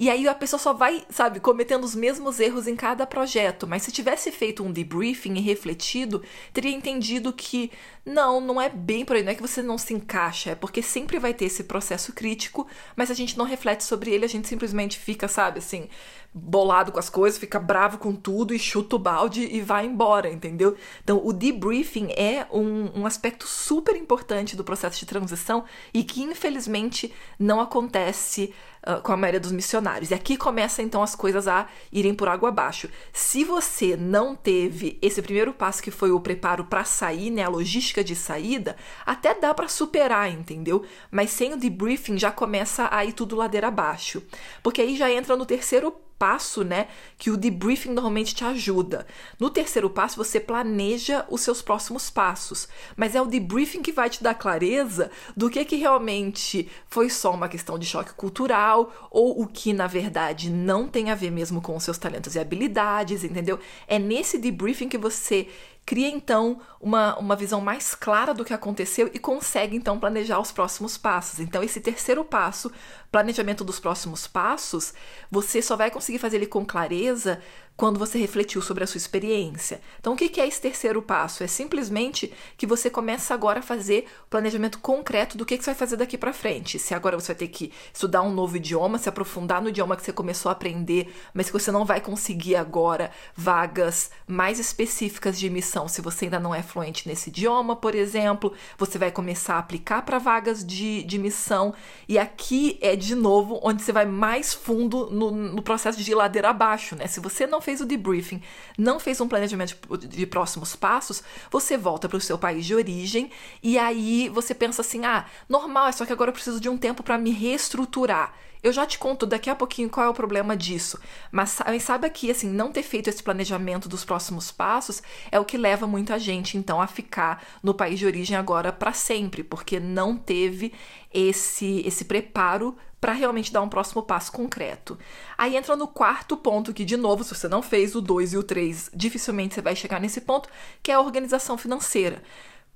e 0.00 0.08
aí 0.08 0.26
a 0.26 0.34
pessoa 0.34 0.58
só 0.58 0.72
vai, 0.72 1.04
sabe, 1.10 1.40
cometendo 1.40 1.84
os 1.84 1.94
mesmos 1.94 2.40
erros 2.40 2.66
em 2.66 2.74
cada 2.74 3.06
projeto. 3.06 3.66
Mas 3.66 3.82
se 3.82 3.92
tivesse 3.92 4.32
feito 4.32 4.64
um 4.64 4.72
debriefing 4.72 5.34
e 5.34 5.40
refletido, 5.42 6.24
teria 6.54 6.74
entendido 6.74 7.34
que 7.34 7.70
não, 8.02 8.40
não 8.40 8.58
é 8.58 8.70
bem 8.70 9.04
por 9.04 9.14
aí, 9.14 9.22
não 9.22 9.32
é 9.32 9.34
que 9.34 9.42
você 9.42 9.60
não 9.60 9.76
se 9.76 9.92
encaixa, 9.92 10.52
é 10.52 10.54
porque 10.54 10.80
sempre 10.80 11.18
vai 11.18 11.34
ter 11.34 11.44
esse 11.44 11.64
processo 11.64 12.14
crítico, 12.14 12.66
mas 12.96 13.10
a 13.10 13.14
gente 13.14 13.36
não 13.36 13.44
reflete 13.44 13.84
sobre 13.84 14.10
ele, 14.10 14.24
a 14.24 14.28
gente 14.28 14.48
simplesmente 14.48 14.98
fica, 14.98 15.28
sabe, 15.28 15.58
assim, 15.58 15.86
bolado 16.32 16.92
com 16.92 16.98
as 16.98 17.10
coisas, 17.10 17.38
fica 17.38 17.58
bravo 17.58 17.98
com 17.98 18.14
tudo 18.14 18.54
e 18.54 18.58
chuta 18.58 18.96
o 18.96 18.98
balde 18.98 19.48
e 19.50 19.60
vai 19.60 19.86
embora, 19.86 20.30
entendeu? 20.30 20.76
Então, 21.02 21.20
o 21.24 21.32
debriefing 21.32 22.12
é 22.12 22.46
um, 22.52 23.00
um 23.00 23.06
aspecto 23.06 23.46
super 23.46 23.96
importante 23.96 24.56
do 24.56 24.62
processo 24.62 24.98
de 24.98 25.06
transição 25.06 25.64
e 25.92 26.04
que, 26.04 26.22
infelizmente, 26.22 27.12
não 27.38 27.60
acontece 27.60 28.54
uh, 28.86 29.00
com 29.02 29.12
a 29.12 29.16
maioria 29.16 29.40
dos 29.40 29.50
missionários. 29.50 30.12
E 30.12 30.14
aqui 30.14 30.36
começa 30.36 30.82
então 30.82 31.02
as 31.02 31.16
coisas 31.16 31.48
a 31.48 31.66
irem 31.90 32.14
por 32.14 32.28
água 32.28 32.50
abaixo. 32.50 32.88
Se 33.12 33.44
você 33.44 33.96
não 33.96 34.36
teve 34.36 34.98
esse 35.02 35.20
primeiro 35.20 35.52
passo 35.52 35.82
que 35.82 35.90
foi 35.90 36.12
o 36.12 36.20
preparo 36.20 36.64
para 36.64 36.84
sair, 36.84 37.30
né, 37.30 37.42
a 37.42 37.48
logística 37.48 38.04
de 38.04 38.14
saída, 38.14 38.76
até 39.04 39.34
dá 39.34 39.52
para 39.52 39.66
superar, 39.66 40.30
entendeu? 40.30 40.84
Mas 41.10 41.30
sem 41.30 41.52
o 41.52 41.56
debriefing 41.56 42.16
já 42.16 42.30
começa 42.30 42.88
a 42.92 43.04
ir 43.04 43.12
tudo 43.12 43.34
ladeira 43.34 43.66
abaixo. 43.66 44.22
Porque 44.62 44.80
aí 44.80 44.96
já 44.96 45.10
entra 45.10 45.36
no 45.36 45.44
terceiro 45.44 45.92
passo, 46.20 46.62
né, 46.62 46.86
que 47.16 47.30
o 47.30 47.36
debriefing 47.36 47.92
normalmente 47.92 48.34
te 48.34 48.44
ajuda. 48.44 49.06
No 49.38 49.48
terceiro 49.48 49.88
passo, 49.88 50.18
você 50.18 50.38
planeja 50.38 51.24
os 51.30 51.40
seus 51.40 51.62
próximos 51.62 52.10
passos, 52.10 52.68
mas 52.94 53.14
é 53.14 53.22
o 53.22 53.26
debriefing 53.26 53.80
que 53.80 53.90
vai 53.90 54.10
te 54.10 54.22
dar 54.22 54.34
clareza 54.34 55.10
do 55.34 55.48
que 55.48 55.64
que 55.64 55.76
realmente 55.76 56.70
foi 56.86 57.08
só 57.08 57.32
uma 57.32 57.48
questão 57.48 57.78
de 57.78 57.86
choque 57.86 58.12
cultural 58.12 58.92
ou 59.10 59.40
o 59.40 59.46
que 59.46 59.72
na 59.72 59.86
verdade 59.86 60.50
não 60.50 60.86
tem 60.86 61.10
a 61.10 61.14
ver 61.14 61.30
mesmo 61.30 61.62
com 61.62 61.74
os 61.74 61.84
seus 61.84 61.96
talentos 61.96 62.34
e 62.34 62.38
habilidades, 62.38 63.24
entendeu? 63.24 63.58
É 63.88 63.98
nesse 63.98 64.36
debriefing 64.36 64.90
que 64.90 64.98
você 64.98 65.48
cria 65.90 66.08
então 66.08 66.60
uma, 66.80 67.18
uma 67.18 67.34
visão 67.34 67.60
mais 67.60 67.96
clara 67.96 68.32
do 68.32 68.44
que 68.44 68.54
aconteceu 68.54 69.10
e 69.12 69.18
consegue 69.18 69.76
então 69.76 69.98
planejar 69.98 70.38
os 70.38 70.52
próximos 70.52 70.96
passos. 70.96 71.40
Então, 71.40 71.62
esse 71.62 71.80
terceiro 71.80 72.24
passo, 72.24 72.70
planejamento 73.10 73.64
dos 73.64 73.80
próximos 73.80 74.26
passos, 74.26 74.94
você 75.30 75.60
só 75.60 75.76
vai 75.76 75.90
conseguir 75.90 76.18
fazer 76.18 76.36
ele 76.36 76.46
com 76.46 76.64
clareza 76.64 77.40
quando 77.80 77.98
você 77.98 78.18
refletiu 78.18 78.60
sobre 78.60 78.84
a 78.84 78.86
sua 78.86 78.98
experiência. 78.98 79.80
Então, 79.98 80.12
o 80.12 80.16
que 80.16 80.38
é 80.38 80.46
esse 80.46 80.60
terceiro 80.60 81.00
passo? 81.00 81.42
É 81.42 81.46
simplesmente 81.46 82.30
que 82.54 82.66
você 82.66 82.90
começa 82.90 83.32
agora 83.32 83.60
a 83.60 83.62
fazer 83.62 84.04
o 84.26 84.28
planejamento 84.28 84.78
concreto 84.80 85.38
do 85.38 85.46
que 85.46 85.56
você 85.56 85.70
vai 85.70 85.74
fazer 85.74 85.96
daqui 85.96 86.18
para 86.18 86.34
frente. 86.34 86.78
Se 86.78 86.92
agora 86.92 87.18
você 87.18 87.28
vai 87.28 87.36
ter 87.36 87.48
que 87.48 87.72
estudar 87.90 88.20
um 88.20 88.34
novo 88.34 88.58
idioma, 88.58 88.98
se 88.98 89.08
aprofundar 89.08 89.62
no 89.62 89.70
idioma 89.70 89.96
que 89.96 90.02
você 90.02 90.12
começou 90.12 90.50
a 90.50 90.52
aprender, 90.52 91.10
mas 91.32 91.46
que 91.46 91.54
você 91.54 91.72
não 91.72 91.86
vai 91.86 92.02
conseguir 92.02 92.54
agora 92.54 93.10
vagas 93.34 94.10
mais 94.26 94.58
específicas 94.58 95.38
de 95.38 95.48
missão 95.48 95.88
se 95.88 96.02
você 96.02 96.26
ainda 96.26 96.38
não 96.38 96.54
é 96.54 96.62
fluente 96.62 97.08
nesse 97.08 97.30
idioma, 97.30 97.74
por 97.74 97.94
exemplo, 97.94 98.52
você 98.76 98.98
vai 98.98 99.10
começar 99.10 99.54
a 99.54 99.58
aplicar 99.58 100.02
para 100.02 100.18
vagas 100.18 100.62
de, 100.62 101.02
de 101.04 101.18
missão. 101.18 101.72
E 102.06 102.18
aqui 102.18 102.78
é 102.82 102.94
de 103.00 103.14
novo 103.14 103.58
onde 103.62 103.82
você 103.82 103.92
vai 103.92 104.04
mais 104.04 104.52
fundo 104.52 105.08
no, 105.10 105.30
no 105.30 105.62
processo 105.62 106.02
de 106.02 106.14
ladeira 106.14 106.50
abaixo, 106.50 106.94
né? 106.94 107.06
Se 107.06 107.18
você 107.20 107.46
não 107.46 107.60
fez 107.60 107.80
o 107.80 107.86
debriefing, 107.86 108.42
não 108.78 109.00
fez 109.00 109.20
um 109.20 109.28
planejamento 109.28 109.76
de 109.98 110.26
próximos 110.26 110.76
passos, 110.76 111.22
você 111.50 111.76
volta 111.76 112.08
para 112.08 112.18
o 112.18 112.20
seu 112.20 112.38
país 112.38 112.64
de 112.64 112.74
origem 112.74 113.30
e 113.62 113.78
aí 113.78 114.28
você 114.28 114.54
pensa 114.54 114.82
assim: 114.82 115.04
ah, 115.04 115.26
normal, 115.48 115.88
é 115.88 115.92
só 115.92 116.04
que 116.04 116.12
agora 116.12 116.30
eu 116.30 116.34
preciso 116.34 116.60
de 116.60 116.68
um 116.68 116.76
tempo 116.76 117.02
para 117.02 117.18
me 117.18 117.30
reestruturar. 117.30 118.34
Eu 118.62 118.72
já 118.72 118.86
te 118.86 118.98
conto 118.98 119.26
daqui 119.26 119.48
a 119.48 119.54
pouquinho 119.54 119.88
qual 119.88 120.06
é 120.06 120.08
o 120.08 120.14
problema 120.14 120.56
disso. 120.56 120.98
Mas 121.32 121.58
saiba 121.80 122.10
que, 122.10 122.30
assim, 122.30 122.48
não 122.48 122.70
ter 122.70 122.82
feito 122.82 123.08
esse 123.08 123.22
planejamento 123.22 123.88
dos 123.88 124.04
próximos 124.04 124.50
passos 124.52 125.02
é 125.30 125.40
o 125.40 125.44
que 125.44 125.56
leva 125.56 125.86
muita 125.86 126.18
gente, 126.18 126.58
então, 126.58 126.80
a 126.80 126.86
ficar 126.86 127.44
no 127.62 127.74
país 127.74 127.98
de 127.98 128.06
origem 128.06 128.36
agora 128.36 128.72
para 128.72 128.92
sempre, 128.92 129.42
porque 129.42 129.80
não 129.80 130.16
teve 130.16 130.72
esse, 131.12 131.82
esse 131.86 132.04
preparo 132.04 132.76
para 133.00 133.12
realmente 133.12 133.52
dar 133.52 133.62
um 133.62 133.68
próximo 133.68 134.02
passo 134.02 134.30
concreto. 134.30 134.98
Aí 135.38 135.56
entra 135.56 135.74
no 135.74 135.88
quarto 135.88 136.36
ponto, 136.36 136.74
que 136.74 136.84
de 136.84 136.96
novo, 136.96 137.24
se 137.24 137.34
você 137.34 137.48
não 137.48 137.62
fez 137.62 137.94
o 137.94 138.00
2 138.00 138.34
e 138.34 138.36
o 138.36 138.42
3, 138.42 138.90
dificilmente 138.92 139.54
você 139.54 139.62
vai 139.62 139.74
chegar 139.74 139.98
nesse 139.98 140.20
ponto, 140.20 140.50
que 140.82 140.90
é 140.90 140.94
a 140.94 141.00
organização 141.00 141.56
financeira. 141.56 142.22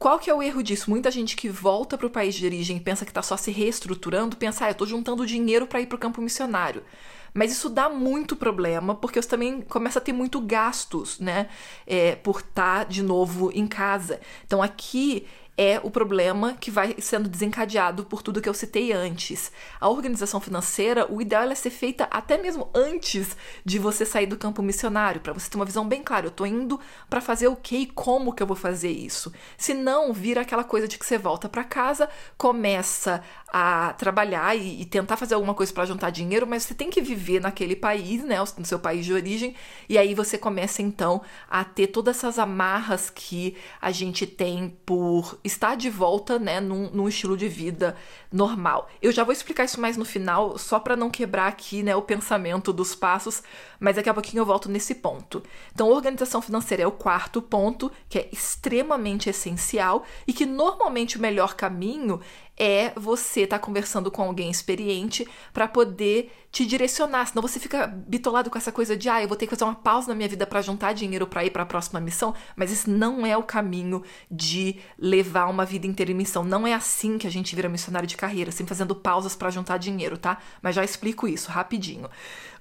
Qual 0.04 0.18
que 0.18 0.28
é 0.28 0.34
o 0.34 0.42
erro 0.42 0.62
disso? 0.62 0.90
Muita 0.90 1.10
gente 1.10 1.34
que 1.34 1.48
volta 1.48 1.96
para 1.96 2.06
o 2.06 2.10
país 2.10 2.34
de 2.34 2.44
origem 2.44 2.78
pensa 2.78 3.06
que 3.06 3.10
está 3.10 3.22
só 3.22 3.38
se 3.38 3.50
reestruturando, 3.50 4.36
pensa, 4.36 4.66
ah, 4.66 4.68
eu 4.68 4.72
estou 4.72 4.86
juntando 4.86 5.26
dinheiro 5.26 5.66
para 5.66 5.80
ir 5.80 5.86
para 5.86 5.96
o 5.96 5.98
campo 5.98 6.20
missionário. 6.20 6.84
Mas 7.32 7.50
isso 7.50 7.70
dá 7.70 7.88
muito 7.88 8.36
problema, 8.36 8.94
porque 8.94 9.20
você 9.20 9.26
também 9.26 9.62
começa 9.62 9.98
a 9.98 10.02
ter 10.02 10.12
muito 10.12 10.42
gastos, 10.42 11.18
né? 11.18 11.48
É, 11.86 12.16
por 12.16 12.40
estar 12.40 12.80
tá, 12.80 12.84
de 12.84 13.02
novo 13.02 13.50
em 13.54 13.66
casa. 13.66 14.20
Então 14.44 14.62
aqui 14.62 15.26
é 15.56 15.80
o 15.82 15.90
problema 15.90 16.54
que 16.54 16.70
vai 16.70 16.96
sendo 16.98 17.28
desencadeado 17.28 18.04
por 18.04 18.22
tudo 18.22 18.40
que 18.40 18.48
eu 18.48 18.54
citei 18.54 18.92
antes. 18.92 19.52
A 19.80 19.88
organização 19.88 20.40
financeira, 20.40 21.10
o 21.10 21.20
ideal 21.20 21.44
é 21.44 21.54
ser 21.54 21.70
feita 21.70 22.08
até 22.10 22.36
mesmo 22.36 22.68
antes 22.74 23.36
de 23.64 23.78
você 23.78 24.04
sair 24.04 24.26
do 24.26 24.36
campo 24.36 24.62
missionário, 24.62 25.20
para 25.20 25.32
você 25.32 25.48
ter 25.48 25.56
uma 25.56 25.64
visão 25.64 25.86
bem 25.86 26.02
clara. 26.02 26.26
Eu 26.26 26.30
estou 26.30 26.46
indo 26.46 26.80
para 27.08 27.20
fazer 27.20 27.48
o 27.48 27.56
que 27.56 27.76
e 27.76 27.86
como 27.86 28.32
que 28.32 28.42
eu 28.42 28.46
vou 28.46 28.56
fazer 28.56 28.90
isso. 28.90 29.32
Se 29.56 29.74
não, 29.74 30.12
vira 30.12 30.40
aquela 30.40 30.64
coisa 30.64 30.88
de 30.88 30.98
que 30.98 31.06
você 31.06 31.16
volta 31.16 31.48
para 31.48 31.62
casa, 31.62 32.08
começa 32.36 33.22
a 33.48 33.92
trabalhar 33.92 34.56
e, 34.56 34.82
e 34.82 34.84
tentar 34.84 35.16
fazer 35.16 35.36
alguma 35.36 35.54
coisa 35.54 35.72
para 35.72 35.86
juntar 35.86 36.10
dinheiro, 36.10 36.44
mas 36.44 36.64
você 36.64 36.74
tem 36.74 36.90
que 36.90 37.00
viver 37.00 37.40
naquele 37.40 37.76
país, 37.76 38.24
né, 38.24 38.36
no 38.58 38.64
seu 38.64 38.80
país 38.80 39.06
de 39.06 39.12
origem, 39.12 39.54
e 39.88 39.96
aí 39.96 40.12
você 40.12 40.36
começa 40.36 40.82
então 40.82 41.22
a 41.48 41.62
ter 41.62 41.86
todas 41.86 42.16
essas 42.16 42.36
amarras 42.40 43.10
que 43.10 43.56
a 43.80 43.92
gente 43.92 44.26
tem 44.26 44.76
por 44.84 45.38
estar 45.44 45.76
de 45.76 45.90
volta, 45.90 46.38
né, 46.38 46.58
num, 46.60 46.90
num 46.90 47.06
estilo 47.06 47.36
de 47.36 47.48
vida 47.48 47.94
normal. 48.34 48.88
Eu 49.00 49.12
já 49.12 49.22
vou 49.22 49.32
explicar 49.32 49.64
isso 49.64 49.80
mais 49.80 49.96
no 49.96 50.04
final, 50.04 50.58
só 50.58 50.80
para 50.80 50.96
não 50.96 51.08
quebrar 51.08 51.46
aqui, 51.46 51.84
né, 51.84 51.94
o 51.94 52.02
pensamento 52.02 52.72
dos 52.72 52.92
passos, 52.92 53.44
mas 53.78 53.94
daqui 53.94 54.08
a 54.08 54.14
pouquinho 54.14 54.40
eu 54.40 54.46
volto 54.46 54.68
nesse 54.68 54.96
ponto. 54.96 55.40
Então, 55.72 55.88
organização 55.88 56.42
financeira 56.42 56.82
é 56.82 56.86
o 56.86 56.90
quarto 56.90 57.40
ponto, 57.40 57.92
que 58.08 58.18
é 58.18 58.28
extremamente 58.32 59.30
essencial 59.30 60.04
e 60.26 60.32
que 60.32 60.44
normalmente 60.44 61.16
o 61.16 61.20
melhor 61.20 61.54
caminho 61.54 62.20
é 62.56 62.92
você 62.96 63.42
estar 63.42 63.58
tá 63.58 63.64
conversando 63.64 64.10
com 64.10 64.22
alguém 64.22 64.50
experiente 64.50 65.26
para 65.52 65.66
poder 65.66 66.32
te 66.52 66.64
direcionar, 66.64 67.26
senão 67.26 67.42
você 67.42 67.58
fica 67.58 67.84
bitolado 67.88 68.48
com 68.48 68.56
essa 68.56 68.70
coisa 68.70 68.96
de, 68.96 69.08
ah, 69.08 69.20
eu 69.20 69.26
vou 69.26 69.36
ter 69.36 69.46
que 69.46 69.50
fazer 69.50 69.64
uma 69.64 69.74
pausa 69.74 70.08
na 70.08 70.14
minha 70.14 70.28
vida 70.28 70.46
para 70.46 70.62
juntar 70.62 70.92
dinheiro 70.92 71.26
para 71.26 71.44
ir 71.44 71.50
para 71.50 71.64
a 71.64 71.66
próxima 71.66 71.98
missão, 71.98 72.32
mas 72.54 72.70
esse 72.70 72.88
não 72.88 73.26
é 73.26 73.36
o 73.36 73.42
caminho 73.42 74.04
de 74.30 74.76
levar 74.96 75.46
uma 75.46 75.64
vida 75.64 75.88
inteira 75.88 76.12
em 76.12 76.14
missão. 76.14 76.44
Não 76.44 76.64
é 76.64 76.72
assim 76.72 77.18
que 77.18 77.26
a 77.26 77.30
gente 77.30 77.56
vira 77.56 77.68
missionário 77.68 78.06
de 78.06 78.16
carreira, 78.24 78.48
assim 78.48 78.64
fazendo 78.64 78.94
pausas 78.94 79.36
para 79.36 79.50
juntar 79.50 79.76
dinheiro, 79.76 80.16
tá? 80.16 80.38
Mas 80.62 80.74
já 80.74 80.82
explico 80.82 81.28
isso 81.28 81.50
rapidinho. 81.50 82.08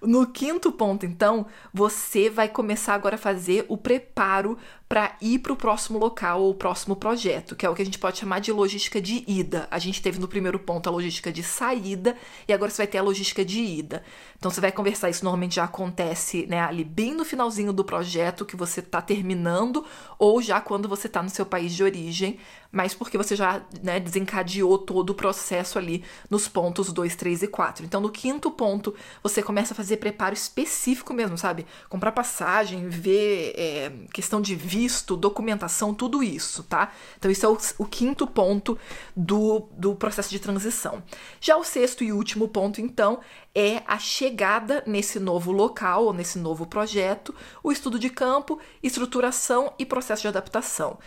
No 0.06 0.28
quinto 0.28 0.72
ponto, 0.72 1.06
então, 1.06 1.46
você 1.74 2.30
vai 2.30 2.50
começar 2.50 2.94
agora 2.94 3.16
a 3.16 3.18
fazer 3.18 3.66
o 3.70 3.78
preparo 3.78 4.58
para 4.94 5.18
ir 5.20 5.40
para 5.40 5.52
o 5.52 5.56
próximo 5.56 5.98
local 5.98 6.42
ou 6.42 6.54
próximo 6.54 6.96
projeto, 6.96 7.56
que 7.56 7.66
é 7.66 7.70
o 7.70 7.74
que 7.74 7.82
a 7.82 7.86
gente 7.86 7.98
pode 7.98 8.20
chamar 8.20 8.40
de 8.40 8.52
logística 8.52 9.02
de 9.02 9.24
ida. 9.26 9.68
A 9.72 9.80
gente 9.80 10.00
teve 10.00 10.20
no 10.20 10.28
primeiro 10.28 10.60
ponto 10.60 10.88
a 10.88 10.92
logística 10.92 11.32
de 11.32 11.42
saída 11.42 12.16
e 12.48 12.54
agora 12.54 12.70
você 12.70 12.78
vai 12.78 12.88
ter 12.88 13.00
a 13.00 13.02
logística 13.02 13.44
de 13.44 13.60
ida. 13.60 14.04
Então 14.38 14.52
você 14.52 14.62
vai 14.62 14.72
conversar, 14.72 15.10
isso 15.10 15.24
normalmente 15.24 15.56
já 15.56 15.64
acontece 15.64 16.46
né, 16.46 16.60
ali 16.60 16.84
bem 16.84 17.16
no 17.16 17.26
finalzinho 17.26 17.74
do 17.74 17.84
projeto 17.84 18.46
que 18.46 18.56
você 18.56 18.82
está 18.82 19.02
terminando 19.02 19.84
ou 20.20 20.42
já 20.44 20.62
quando 20.62 20.88
você 20.88 21.08
está 21.08 21.24
no 21.24 21.30
seu 21.30 21.46
país 21.46 21.74
de 21.74 21.84
origem, 21.84 22.38
mas 22.72 22.94
porque 22.94 23.18
você 23.18 23.36
já 23.36 23.64
né, 23.82 24.00
desencadeou 24.00 24.78
todo 24.78 25.12
o 25.12 25.16
processo 25.16 25.80
ali 25.80 26.04
nos 26.30 26.48
pontos 26.48 26.92
2, 26.92 27.16
3 27.16 27.44
e 27.44 27.48
4. 27.48 27.86
Então, 27.86 28.02
no 28.02 28.10
quinto 28.10 28.52
ponto, 28.52 28.94
você 29.22 29.42
começa 29.42 29.74
a 29.74 29.76
fazer 29.94 29.98
preparo 29.98 30.34
específico 30.34 31.14
mesmo, 31.14 31.38
sabe? 31.38 31.66
Comprar 31.90 32.12
passagem, 32.12 32.90
ver 32.90 33.54
é, 33.56 33.92
questão 34.12 34.42
de 34.42 34.56
visto, 34.56 35.16
documentação, 35.16 35.94
tudo 35.94 36.24
isso, 36.24 36.64
tá? 36.64 36.92
Então, 37.18 37.30
isso 37.30 37.46
é 37.46 37.50
o, 37.50 37.58
o 37.78 37.86
quinto 37.86 38.26
ponto 38.28 38.78
do, 39.16 39.68
do 39.72 39.96
processo 39.96 40.30
de 40.30 40.40
transição. 40.40 41.04
Já 41.40 41.58
o 41.58 41.64
sexto 41.64 42.04
e 42.04 42.12
último 42.12 42.48
ponto, 42.48 42.82
então, 42.82 43.20
é 43.56 43.84
a 43.86 44.00
chegada 44.00 44.84
nesse 44.86 45.20
novo 45.20 45.52
local 45.52 46.06
ou 46.06 46.14
nesse 46.14 46.40
novo 46.40 46.66
projeto, 46.66 47.34
o 47.64 47.72
estudo 47.72 48.00
de 48.00 48.10
campo, 48.10 48.60
estruturação 48.82 49.74
e 49.78 49.86
processo 49.86 50.24
de 50.24 50.28
adaptação 50.28 50.98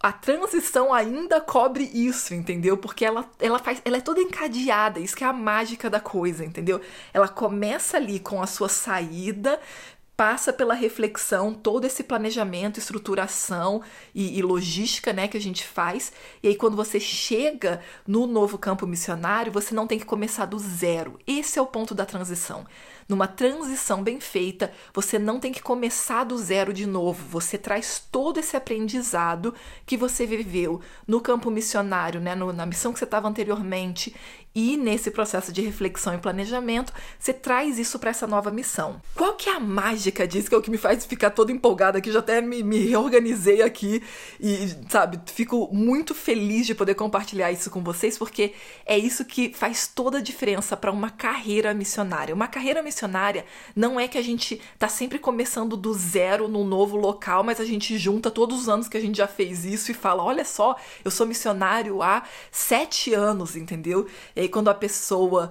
a 0.00 0.12
transição 0.12 0.92
ainda 0.92 1.40
cobre 1.40 1.84
isso, 1.84 2.34
entendeu? 2.34 2.76
Porque 2.76 3.04
ela, 3.04 3.28
ela 3.40 3.58
faz, 3.58 3.80
ela 3.84 3.96
é 3.96 4.00
toda 4.00 4.20
encadeada, 4.20 5.00
isso 5.00 5.16
que 5.16 5.24
é 5.24 5.26
a 5.26 5.32
mágica 5.32 5.88
da 5.88 5.98
coisa, 5.98 6.44
entendeu? 6.44 6.80
Ela 7.12 7.28
começa 7.28 7.96
ali 7.96 8.20
com 8.20 8.42
a 8.42 8.46
sua 8.46 8.68
saída, 8.68 9.58
passa 10.16 10.52
pela 10.52 10.74
reflexão, 10.74 11.52
todo 11.52 11.84
esse 11.84 12.02
planejamento, 12.02 12.78
estruturação 12.78 13.82
e, 14.14 14.38
e, 14.38 14.42
logística, 14.42 15.12
né, 15.12 15.28
que 15.28 15.36
a 15.36 15.40
gente 15.40 15.66
faz. 15.66 16.12
E 16.42 16.48
aí 16.48 16.56
quando 16.56 16.76
você 16.76 16.98
chega 16.98 17.80
no 18.06 18.26
novo 18.26 18.56
campo 18.56 18.86
missionário, 18.86 19.52
você 19.52 19.74
não 19.74 19.86
tem 19.86 19.98
que 19.98 20.06
começar 20.06 20.46
do 20.46 20.58
zero. 20.58 21.18
Esse 21.26 21.58
é 21.58 21.62
o 21.62 21.66
ponto 21.66 21.94
da 21.94 22.06
transição. 22.06 22.66
Numa 23.08 23.28
transição 23.28 24.02
bem 24.02 24.18
feita, 24.18 24.72
você 24.92 25.18
não 25.18 25.38
tem 25.38 25.52
que 25.52 25.62
começar 25.62 26.24
do 26.24 26.36
zero 26.36 26.72
de 26.72 26.86
novo. 26.86 27.24
Você 27.28 27.56
traz 27.56 28.04
todo 28.10 28.40
esse 28.40 28.56
aprendizado 28.56 29.54
que 29.84 29.96
você 29.96 30.26
viveu 30.26 30.80
no 31.06 31.20
campo 31.20 31.50
missionário, 31.50 32.20
né, 32.20 32.34
no, 32.34 32.52
na 32.52 32.66
missão 32.66 32.92
que 32.92 32.98
você 32.98 33.04
estava 33.04 33.28
anteriormente, 33.28 34.14
e 34.56 34.74
nesse 34.78 35.10
processo 35.10 35.52
de 35.52 35.60
reflexão 35.60 36.14
e 36.14 36.18
planejamento, 36.18 36.90
você 37.18 37.34
traz 37.34 37.78
isso 37.78 37.98
para 37.98 38.08
essa 38.08 38.26
nova 38.26 38.50
missão. 38.50 39.02
Qual 39.14 39.34
que 39.34 39.50
é 39.50 39.52
a 39.52 39.60
mágica 39.60 40.26
disso, 40.26 40.48
que 40.48 40.54
é 40.54 40.58
o 40.58 40.62
que 40.62 40.70
me 40.70 40.78
faz 40.78 41.04
ficar 41.04 41.28
toda 41.28 41.52
empolgada 41.52 41.98
aqui, 41.98 42.10
já 42.10 42.20
até 42.20 42.40
me, 42.40 42.62
me 42.62 42.78
reorganizei 42.78 43.60
aqui 43.60 44.02
e, 44.40 44.74
sabe, 44.88 45.20
fico 45.26 45.68
muito 45.70 46.14
feliz 46.14 46.66
de 46.66 46.74
poder 46.74 46.94
compartilhar 46.94 47.52
isso 47.52 47.68
com 47.68 47.84
vocês, 47.84 48.16
porque 48.16 48.54
é 48.86 48.96
isso 48.96 49.26
que 49.26 49.52
faz 49.52 49.88
toda 49.88 50.16
a 50.16 50.22
diferença 50.22 50.74
para 50.74 50.90
uma 50.90 51.10
carreira 51.10 51.74
missionária. 51.74 52.34
Uma 52.34 52.48
carreira 52.48 52.82
missionária 52.82 53.44
não 53.74 54.00
é 54.00 54.08
que 54.08 54.16
a 54.16 54.22
gente 54.22 54.58
tá 54.78 54.88
sempre 54.88 55.18
começando 55.18 55.76
do 55.76 55.92
zero 55.92 56.48
num 56.48 56.64
novo 56.64 56.96
local, 56.96 57.44
mas 57.44 57.60
a 57.60 57.64
gente 57.66 57.98
junta 57.98 58.30
todos 58.30 58.62
os 58.62 58.68
anos 58.70 58.88
que 58.88 58.96
a 58.96 59.00
gente 59.02 59.18
já 59.18 59.26
fez 59.26 59.66
isso 59.66 59.90
e 59.90 59.94
fala: 59.94 60.24
olha 60.24 60.46
só, 60.46 60.76
eu 61.04 61.10
sou 61.10 61.26
missionário 61.26 62.00
há 62.00 62.22
sete 62.50 63.12
anos, 63.12 63.54
entendeu? 63.54 64.06
E 64.34 64.45
quando 64.48 64.68
a 64.68 64.74
pessoa 64.74 65.50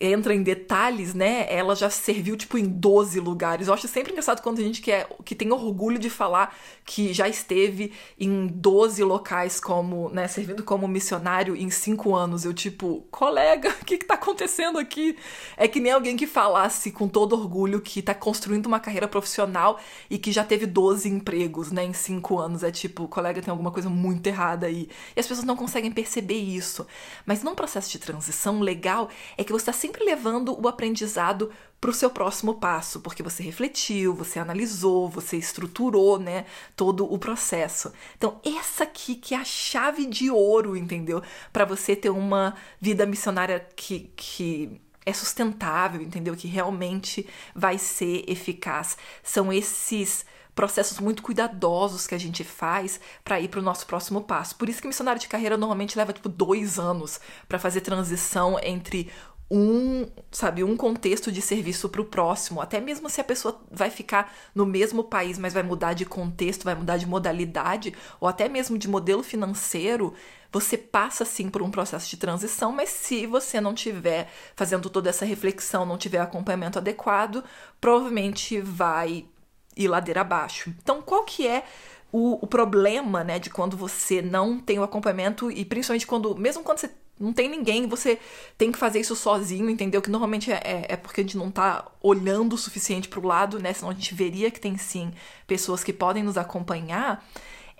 entra 0.00 0.34
em 0.34 0.42
detalhes, 0.42 1.14
né? 1.14 1.46
Ela 1.48 1.74
já 1.74 1.88
serviu, 1.88 2.36
tipo, 2.36 2.58
em 2.58 2.64
12 2.66 3.20
lugares. 3.20 3.68
Eu 3.68 3.74
acho 3.74 3.86
sempre 3.88 4.12
engraçado 4.12 4.42
quando 4.42 4.58
a 4.58 4.62
gente 4.62 4.80
quer, 4.80 5.08
que 5.24 5.34
tem 5.34 5.52
orgulho 5.52 5.98
de 5.98 6.10
falar 6.10 6.56
que 6.84 7.12
já 7.12 7.28
esteve 7.28 7.92
em 8.18 8.46
12 8.46 9.02
locais 9.04 9.60
como, 9.60 10.08
né, 10.10 10.26
servindo 10.26 10.64
como 10.64 10.88
missionário 10.88 11.54
em 11.54 11.70
5 11.70 12.14
anos. 12.14 12.44
Eu, 12.44 12.52
tipo, 12.52 13.06
colega, 13.10 13.70
o 13.80 13.84
que 13.86 13.98
que 13.98 14.04
tá 14.04 14.14
acontecendo 14.14 14.78
aqui? 14.78 15.16
É 15.56 15.68
que 15.68 15.80
nem 15.80 15.92
alguém 15.92 16.16
que 16.16 16.26
falasse 16.26 16.90
com 16.90 17.06
todo 17.06 17.34
orgulho 17.34 17.80
que 17.80 18.02
tá 18.02 18.14
construindo 18.14 18.66
uma 18.66 18.80
carreira 18.80 19.06
profissional 19.06 19.78
e 20.10 20.18
que 20.18 20.32
já 20.32 20.44
teve 20.44 20.66
12 20.66 21.08
empregos, 21.08 21.70
né, 21.70 21.84
em 21.84 21.92
5 21.92 22.38
anos. 22.38 22.62
É 22.62 22.70
tipo, 22.70 23.06
colega, 23.08 23.40
tem 23.40 23.50
alguma 23.50 23.70
coisa 23.70 23.88
muito 23.88 24.26
errada 24.26 24.66
aí. 24.66 24.88
E 25.14 25.20
as 25.20 25.26
pessoas 25.26 25.46
não 25.46 25.56
conseguem 25.56 25.92
perceber 25.92 26.38
isso. 26.38 26.86
Mas 27.24 27.42
num 27.42 27.54
processo 27.54 27.90
de 27.90 27.98
transição 27.98 28.60
legal 28.60 29.08
é 29.36 29.44
que 29.44 29.52
você 29.52 29.66
tá 29.66 29.72
sempre 29.82 30.04
levando 30.04 30.56
o 30.60 30.68
aprendizado 30.68 31.50
para 31.80 31.90
o 31.90 31.94
seu 31.94 32.08
próximo 32.08 32.54
passo, 32.54 33.00
porque 33.00 33.24
você 33.24 33.42
refletiu, 33.42 34.14
você 34.14 34.38
analisou, 34.38 35.08
você 35.08 35.36
estruturou, 35.36 36.20
né, 36.20 36.46
todo 36.76 37.12
o 37.12 37.18
processo. 37.18 37.92
Então, 38.16 38.40
essa 38.44 38.84
aqui 38.84 39.16
que 39.16 39.34
é 39.34 39.38
a 39.38 39.44
chave 39.44 40.06
de 40.06 40.30
ouro, 40.30 40.76
entendeu? 40.76 41.20
Para 41.52 41.64
você 41.64 41.96
ter 41.96 42.10
uma 42.10 42.54
vida 42.80 43.04
missionária 43.04 43.66
que, 43.74 44.12
que 44.14 44.80
é 45.04 45.12
sustentável, 45.12 46.00
entendeu? 46.00 46.36
Que 46.36 46.46
realmente 46.46 47.28
vai 47.52 47.76
ser 47.76 48.24
eficaz. 48.28 48.96
São 49.24 49.52
esses 49.52 50.24
processos 50.54 50.98
muito 50.98 51.22
cuidadosos 51.22 52.06
que 52.06 52.14
a 52.14 52.18
gente 52.18 52.44
faz 52.44 53.00
para 53.24 53.40
ir 53.40 53.48
para 53.48 53.60
o 53.60 53.62
nosso 53.62 53.86
próximo 53.86 54.20
passo. 54.22 54.56
Por 54.56 54.68
isso 54.68 54.80
que 54.80 54.86
missionário 54.86 55.20
de 55.20 55.28
carreira 55.28 55.56
normalmente 55.56 55.96
leva 55.96 56.12
tipo 56.12 56.28
dois 56.28 56.78
anos 56.78 57.20
para 57.48 57.58
fazer 57.58 57.80
transição 57.80 58.58
entre 58.62 59.10
um, 59.54 60.06
sabe, 60.30 60.64
um 60.64 60.74
contexto 60.74 61.30
de 61.30 61.42
serviço 61.42 61.86
para 61.90 62.00
o 62.00 62.06
próximo, 62.06 62.58
até 62.58 62.80
mesmo 62.80 63.10
se 63.10 63.20
a 63.20 63.24
pessoa 63.24 63.60
vai 63.70 63.90
ficar 63.90 64.34
no 64.54 64.64
mesmo 64.64 65.04
país, 65.04 65.36
mas 65.36 65.52
vai 65.52 65.62
mudar 65.62 65.92
de 65.92 66.06
contexto, 66.06 66.64
vai 66.64 66.74
mudar 66.74 66.96
de 66.96 67.04
modalidade, 67.04 67.92
ou 68.18 68.26
até 68.26 68.48
mesmo 68.48 68.78
de 68.78 68.88
modelo 68.88 69.22
financeiro, 69.22 70.14
você 70.50 70.78
passa 70.78 71.26
sim 71.26 71.50
por 71.50 71.60
um 71.60 71.70
processo 71.70 72.08
de 72.08 72.16
transição, 72.16 72.72
mas 72.72 72.88
se 72.88 73.26
você 73.26 73.60
não 73.60 73.74
tiver 73.74 74.30
fazendo 74.56 74.88
toda 74.88 75.10
essa 75.10 75.26
reflexão, 75.26 75.84
não 75.84 75.98
tiver 75.98 76.20
acompanhamento 76.20 76.78
adequado, 76.78 77.44
provavelmente 77.78 78.58
vai 78.58 79.26
ir 79.76 79.88
ladeira 79.88 80.22
abaixo. 80.22 80.72
Então, 80.82 81.02
qual 81.02 81.24
que 81.24 81.46
é 81.46 81.64
o, 82.10 82.42
o 82.42 82.46
problema, 82.46 83.22
né, 83.22 83.38
de 83.38 83.50
quando 83.50 83.76
você 83.76 84.22
não 84.22 84.58
tem 84.58 84.78
o 84.78 84.82
acompanhamento 84.82 85.50
e 85.50 85.62
principalmente 85.62 86.06
quando, 86.06 86.34
mesmo 86.36 86.62
quando 86.62 86.78
você 86.78 86.90
não 87.18 87.32
tem 87.32 87.48
ninguém, 87.48 87.86
você 87.86 88.18
tem 88.58 88.72
que 88.72 88.78
fazer 88.78 89.00
isso 89.00 89.14
sozinho, 89.14 89.70
entendeu? 89.70 90.02
Que 90.02 90.10
normalmente 90.10 90.50
é, 90.50 90.60
é, 90.64 90.86
é 90.90 90.96
porque 90.96 91.20
a 91.20 91.24
gente 91.24 91.36
não 91.36 91.50
tá 91.50 91.86
olhando 92.00 92.54
o 92.54 92.58
suficiente 92.58 93.08
pro 93.08 93.26
lado, 93.26 93.58
né? 93.58 93.72
Senão 93.72 93.90
a 93.90 93.94
gente 93.94 94.14
veria 94.14 94.50
que 94.50 94.60
tem 94.60 94.76
sim 94.76 95.12
pessoas 95.46 95.84
que 95.84 95.92
podem 95.92 96.22
nos 96.22 96.36
acompanhar. 96.36 97.24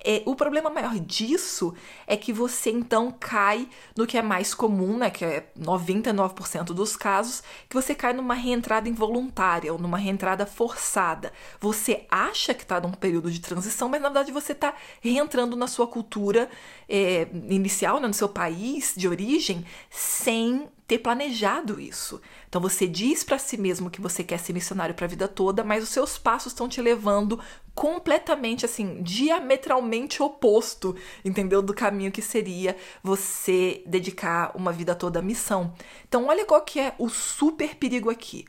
É, 0.05 0.23
o 0.27 0.35
problema 0.35 0.69
maior 0.69 0.99
disso 0.99 1.75
é 2.07 2.17
que 2.17 2.33
você 2.33 2.71
então 2.71 3.15
cai 3.19 3.69
no 3.97 4.07
que 4.07 4.19
é 4.19 4.23
mais 4.23 4.53
comum, 4.53 4.97
né, 4.99 5.11
que 5.11 5.25
é 5.25 5.47
99% 5.59 6.65
dos 6.67 6.97
casos, 6.97 7.43
que 7.69 7.75
você 7.75 7.95
cai 7.95 8.13
numa 8.13 8.35
reentrada 8.35 8.89
involuntária 8.89 9.73
ou 9.73 9.79
numa 9.79 9.99
reentrada 9.99 10.45
forçada. 10.45 11.33
Você 11.61 12.05
acha 12.11 12.53
que 12.53 12.63
está 12.63 12.81
num 12.81 12.91
período 12.91 13.31
de 13.31 13.41
transição, 13.41 13.89
mas 13.89 14.03
na 14.03 14.09
verdade 14.09 14.33
você 14.33 14.53
está 14.53 14.75
reentrando 15.01 15.57
na 15.57 15.67
sua 15.69 15.87
cultura 15.87 16.51
é, 16.89 17.29
inicial, 17.49 18.01
né, 18.01 18.09
no 18.09 18.15
seu 18.15 18.29
país 18.29 18.95
de 18.97 19.07
origem, 19.09 19.65
sem 19.89 20.69
ter 20.93 20.99
planejado 20.99 21.81
isso. 21.81 22.21
Então 22.47 22.61
você 22.61 22.87
diz 22.87 23.25
para 23.25 23.39
si 23.39 23.57
mesmo 23.57 23.91
que 23.91 24.01
você 24.01 24.23
quer 24.23 24.39
ser 24.39 24.53
missionário 24.53 24.95
para 24.95 25.07
a 25.07 25.09
vida 25.09 25.27
toda, 25.27 25.65
mas 25.65 25.83
os 25.83 25.89
seus 25.89 26.19
passos 26.19 26.53
estão 26.53 26.69
te 26.69 26.83
levando 26.83 27.41
completamente 27.75 28.67
assim, 28.67 29.03
diametralmente 29.03 30.23
oposto, 30.23 30.95
entendeu? 31.25 31.63
Do 31.63 31.73
caminho 31.73 32.13
que 32.13 32.21
seria 32.21 32.77
você 33.03 33.83
dedicar 33.87 34.53
uma 34.55 34.71
vida 34.71 34.95
toda 34.95 35.21
à 35.21 35.23
missão. 35.23 35.73
Então 36.07 36.27
olha 36.27 36.45
qual 36.45 36.61
que 36.61 36.79
é 36.79 36.95
o 36.99 37.09
super 37.09 37.75
perigo 37.77 38.11
aqui. 38.11 38.45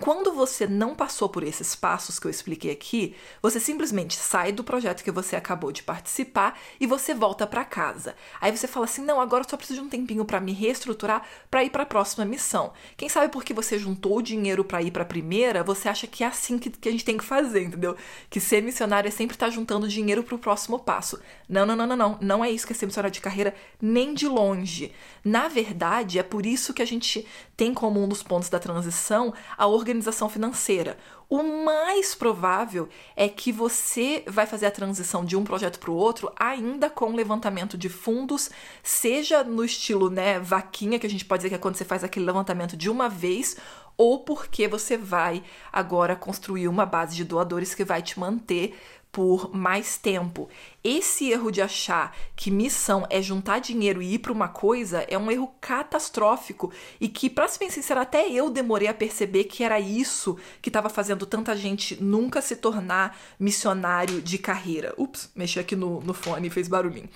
Quando 0.00 0.32
você 0.32 0.64
não 0.64 0.94
passou 0.94 1.28
por 1.28 1.42
esses 1.42 1.74
passos 1.74 2.20
que 2.20 2.26
eu 2.28 2.30
expliquei 2.30 2.70
aqui, 2.70 3.16
você 3.42 3.58
simplesmente 3.58 4.14
sai 4.14 4.52
do 4.52 4.62
projeto 4.62 5.02
que 5.02 5.10
você 5.10 5.34
acabou 5.34 5.72
de 5.72 5.82
participar 5.82 6.56
e 6.78 6.86
você 6.86 7.12
volta 7.12 7.48
para 7.48 7.64
casa. 7.64 8.14
Aí 8.40 8.56
você 8.56 8.68
fala 8.68 8.84
assim: 8.84 9.02
"Não, 9.02 9.20
agora 9.20 9.42
eu 9.42 9.50
só 9.50 9.56
preciso 9.56 9.80
de 9.80 9.86
um 9.86 9.90
tempinho 9.90 10.24
para 10.24 10.40
me 10.40 10.52
reestruturar 10.52 11.26
para 11.50 11.64
ir 11.64 11.70
para 11.70 11.82
a 11.82 11.86
próxima 11.86 12.24
missão". 12.24 12.72
Quem 12.96 13.08
sabe 13.08 13.32
porque 13.32 13.52
você 13.52 13.76
juntou 13.76 14.18
o 14.18 14.22
dinheiro 14.22 14.64
para 14.64 14.80
ir 14.80 14.92
para 14.92 15.02
a 15.02 15.06
primeira, 15.06 15.64
você 15.64 15.88
acha 15.88 16.06
que 16.06 16.22
é 16.22 16.28
assim 16.28 16.60
que, 16.60 16.70
que 16.70 16.88
a 16.88 16.92
gente 16.92 17.04
tem 17.04 17.18
que 17.18 17.24
fazer, 17.24 17.64
entendeu? 17.64 17.96
Que 18.30 18.38
ser 18.38 18.62
missionário 18.62 19.08
é 19.08 19.10
sempre 19.10 19.34
estar 19.34 19.46
tá 19.46 19.52
juntando 19.52 19.88
dinheiro 19.88 20.22
para 20.22 20.36
o 20.36 20.38
próximo 20.38 20.78
passo. 20.78 21.18
Não, 21.48 21.66
não, 21.66 21.74
não, 21.74 21.88
não, 21.88 21.96
não. 21.96 22.18
Não 22.20 22.44
é 22.44 22.50
isso 22.50 22.68
que 22.68 22.72
é 22.72 22.76
ser 22.76 22.86
missionário 22.86 23.12
de 23.12 23.20
carreira 23.20 23.52
nem 23.82 24.14
de 24.14 24.28
longe. 24.28 24.92
Na 25.24 25.48
verdade, 25.48 26.20
é 26.20 26.22
por 26.22 26.46
isso 26.46 26.72
que 26.72 26.82
a 26.82 26.86
gente 26.86 27.26
tem 27.58 27.74
como 27.74 28.00
um 28.00 28.06
dos 28.06 28.22
pontos 28.22 28.48
da 28.48 28.60
transição 28.60 29.34
a 29.56 29.66
organização 29.66 30.28
financeira. 30.28 30.96
O 31.28 31.42
mais 31.42 32.14
provável 32.14 32.88
é 33.16 33.28
que 33.28 33.50
você 33.50 34.22
vai 34.28 34.46
fazer 34.46 34.66
a 34.66 34.70
transição 34.70 35.24
de 35.24 35.36
um 35.36 35.42
projeto 35.42 35.80
para 35.80 35.90
o 35.90 35.96
outro 35.96 36.32
ainda 36.38 36.88
com 36.88 37.12
levantamento 37.16 37.76
de 37.76 37.88
fundos, 37.88 38.48
seja 38.80 39.42
no 39.42 39.64
estilo 39.64 40.08
né, 40.08 40.38
vaquinha, 40.38 41.00
que 41.00 41.06
a 41.06 41.10
gente 41.10 41.24
pode 41.24 41.40
dizer 41.40 41.48
que 41.48 41.54
é 41.56 41.58
quando 41.58 41.74
você 41.74 41.84
faz 41.84 42.04
aquele 42.04 42.24
levantamento 42.24 42.76
de 42.76 42.88
uma 42.88 43.08
vez, 43.08 43.56
ou 43.96 44.20
porque 44.20 44.68
você 44.68 44.96
vai 44.96 45.42
agora 45.72 46.14
construir 46.14 46.68
uma 46.68 46.86
base 46.86 47.16
de 47.16 47.24
doadores 47.24 47.74
que 47.74 47.84
vai 47.84 48.00
te 48.00 48.20
manter 48.20 48.78
por 49.10 49.54
mais 49.54 49.96
tempo. 49.96 50.48
Esse 50.82 51.30
erro 51.30 51.50
de 51.50 51.60
achar 51.60 52.16
que 52.36 52.50
missão 52.50 53.06
é 53.10 53.20
juntar 53.20 53.58
dinheiro 53.58 54.00
e 54.00 54.14
ir 54.14 54.18
para 54.18 54.32
uma 54.32 54.48
coisa 54.48 55.04
é 55.08 55.18
um 55.18 55.30
erro 55.30 55.52
catastrófico 55.60 56.72
e 57.00 57.08
que, 57.08 57.28
para 57.28 57.48
ser 57.48 57.58
bem 57.58 57.70
sincero, 57.70 58.00
até 58.00 58.28
eu 58.30 58.50
demorei 58.50 58.88
a 58.88 58.94
perceber 58.94 59.44
que 59.44 59.64
era 59.64 59.80
isso 59.80 60.38
que 60.62 60.68
estava 60.68 60.88
fazendo 60.88 61.26
tanta 61.26 61.56
gente 61.56 62.02
nunca 62.02 62.40
se 62.40 62.56
tornar 62.56 63.18
missionário 63.38 64.20
de 64.20 64.38
carreira. 64.38 64.94
Ups, 64.96 65.30
mexi 65.34 65.58
aqui 65.58 65.74
no, 65.74 66.00
no 66.00 66.14
fone 66.14 66.48
e 66.48 66.50
fez 66.50 66.68
barulhinho. 66.68 67.08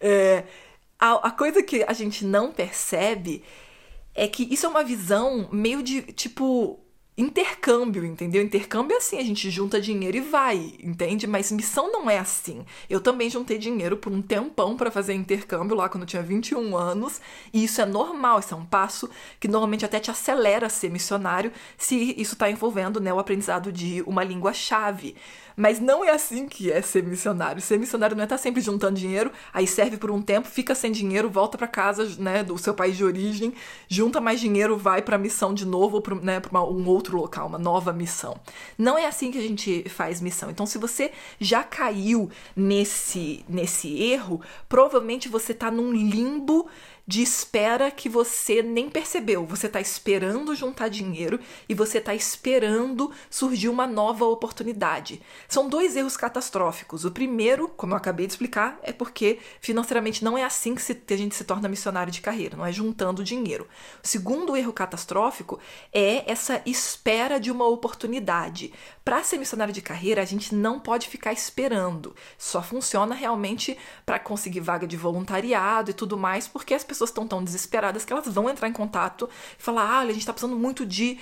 É, 0.00 0.44
a, 0.98 1.28
a 1.28 1.30
coisa 1.30 1.62
que 1.62 1.82
a 1.82 1.92
gente 1.92 2.24
não 2.24 2.52
percebe 2.52 3.42
é 4.14 4.26
que 4.26 4.42
isso 4.52 4.66
é 4.66 4.68
uma 4.68 4.82
visão 4.82 5.48
meio 5.52 5.82
de 5.82 6.02
tipo 6.02 6.80
intercâmbio, 7.18 8.04
entendeu? 8.04 8.40
Intercâmbio 8.40 8.94
é 8.94 8.98
assim, 8.98 9.18
a 9.18 9.24
gente 9.24 9.50
junta 9.50 9.80
dinheiro 9.80 10.16
e 10.16 10.20
vai, 10.20 10.74
entende? 10.80 11.26
Mas 11.26 11.50
missão 11.50 11.90
não 11.90 12.08
é 12.08 12.16
assim. 12.16 12.64
Eu 12.88 13.00
também 13.00 13.28
juntei 13.28 13.58
dinheiro 13.58 13.96
por 13.96 14.12
um 14.12 14.22
tempão 14.22 14.76
para 14.76 14.88
fazer 14.88 15.14
intercâmbio 15.14 15.76
lá 15.76 15.88
quando 15.88 16.02
eu 16.04 16.06
tinha 16.06 16.22
21 16.22 16.76
anos, 16.76 17.20
e 17.52 17.64
isso 17.64 17.80
é 17.80 17.86
normal, 17.86 18.38
isso 18.38 18.54
é 18.54 18.56
um 18.56 18.64
passo 18.64 19.10
que 19.40 19.48
normalmente 19.48 19.84
até 19.84 19.98
te 19.98 20.12
acelera 20.12 20.68
a 20.68 20.70
ser 20.70 20.90
missionário 20.90 21.50
se 21.76 22.14
isso 22.16 22.34
está 22.34 22.48
envolvendo 22.48 23.00
né, 23.00 23.12
o 23.12 23.18
aprendizado 23.18 23.72
de 23.72 24.00
uma 24.06 24.22
língua-chave. 24.22 25.16
Mas 25.58 25.80
não 25.80 26.04
é 26.04 26.10
assim 26.12 26.46
que 26.46 26.70
é 26.70 26.80
ser 26.80 27.02
missionário. 27.02 27.60
Ser 27.60 27.80
missionário 27.80 28.14
não 28.14 28.22
é 28.22 28.26
estar 28.26 28.36
tá 28.36 28.42
sempre 28.42 28.60
juntando 28.60 28.96
dinheiro, 28.96 29.32
aí 29.52 29.66
serve 29.66 29.96
por 29.96 30.08
um 30.08 30.22
tempo, 30.22 30.46
fica 30.46 30.72
sem 30.72 30.92
dinheiro, 30.92 31.28
volta 31.28 31.58
para 31.58 31.66
casa, 31.66 32.08
né, 32.16 32.44
do 32.44 32.56
seu 32.56 32.72
país 32.72 32.96
de 32.96 33.02
origem, 33.02 33.52
junta 33.88 34.20
mais 34.20 34.38
dinheiro, 34.38 34.76
vai 34.76 35.02
para 35.02 35.18
missão 35.18 35.52
de 35.52 35.66
novo, 35.66 35.96
ou 35.96 36.00
para 36.00 36.14
né, 36.14 36.40
um 36.52 36.86
outro 36.86 37.07
local, 37.16 37.46
uma 37.46 37.58
nova 37.58 37.92
missão. 37.92 38.38
Não 38.76 38.98
é 38.98 39.06
assim 39.06 39.30
que 39.30 39.38
a 39.38 39.42
gente 39.42 39.88
faz 39.88 40.20
missão. 40.20 40.50
Então, 40.50 40.66
se 40.66 40.78
você 40.78 41.12
já 41.40 41.62
caiu 41.62 42.30
nesse 42.54 43.44
nesse 43.48 44.02
erro, 44.02 44.40
provavelmente 44.68 45.28
você 45.28 45.52
está 45.52 45.70
num 45.70 45.92
limbo 45.92 46.68
de 47.08 47.22
espera 47.22 47.90
que 47.90 48.06
você 48.06 48.62
nem 48.62 48.90
percebeu. 48.90 49.46
Você 49.46 49.66
está 49.66 49.80
esperando 49.80 50.54
juntar 50.54 50.88
dinheiro 50.88 51.40
e 51.66 51.72
você 51.72 51.96
está 51.96 52.14
esperando 52.14 53.10
surgir 53.30 53.70
uma 53.70 53.86
nova 53.86 54.26
oportunidade. 54.26 55.22
São 55.48 55.70
dois 55.70 55.96
erros 55.96 56.18
catastróficos. 56.18 57.06
O 57.06 57.10
primeiro, 57.10 57.66
como 57.66 57.94
eu 57.94 57.96
acabei 57.96 58.26
de 58.26 58.34
explicar, 58.34 58.78
é 58.82 58.92
porque 58.92 59.38
financeiramente 59.58 60.22
não 60.22 60.36
é 60.36 60.44
assim 60.44 60.74
que, 60.74 61.14
a 61.14 61.16
gente 61.16 61.34
se 61.34 61.44
torna 61.44 61.66
missionário 61.66 62.12
de 62.12 62.20
carreira, 62.20 62.58
não 62.58 62.66
é 62.66 62.72
juntando 62.72 63.24
dinheiro. 63.24 63.66
O 64.04 64.06
segundo 64.06 64.54
erro 64.54 64.74
catastrófico 64.74 65.58
é 65.90 66.30
essa 66.30 66.60
espera 66.66 67.40
de 67.40 67.50
uma 67.50 67.66
oportunidade. 67.66 68.70
Para 69.02 69.22
ser 69.22 69.38
missionário 69.38 69.72
de 69.72 69.80
carreira, 69.80 70.20
a 70.20 70.26
gente 70.26 70.54
não 70.54 70.78
pode 70.78 71.08
ficar 71.08 71.32
esperando. 71.32 72.14
Só 72.36 72.62
funciona 72.62 73.14
realmente 73.14 73.78
para 74.04 74.18
conseguir 74.18 74.60
vaga 74.60 74.86
de 74.86 74.98
voluntariado 74.98 75.90
e 75.90 75.94
tudo 75.94 76.18
mais, 76.18 76.46
porque 76.46 76.74
as 76.74 76.84
pessoas 76.84 76.97
pessoas 76.98 77.10
estão 77.10 77.26
tão 77.26 77.42
desesperadas 77.42 78.04
que 78.04 78.12
elas 78.12 78.26
vão 78.26 78.50
entrar 78.50 78.68
em 78.68 78.72
contato 78.72 79.28
e 79.58 79.62
falar: 79.62 79.88
ah, 79.88 79.98
olha, 80.00 80.10
a 80.10 80.12
gente 80.12 80.20
está 80.20 80.32
precisando 80.32 80.58
muito 80.58 80.84
de 80.84 81.18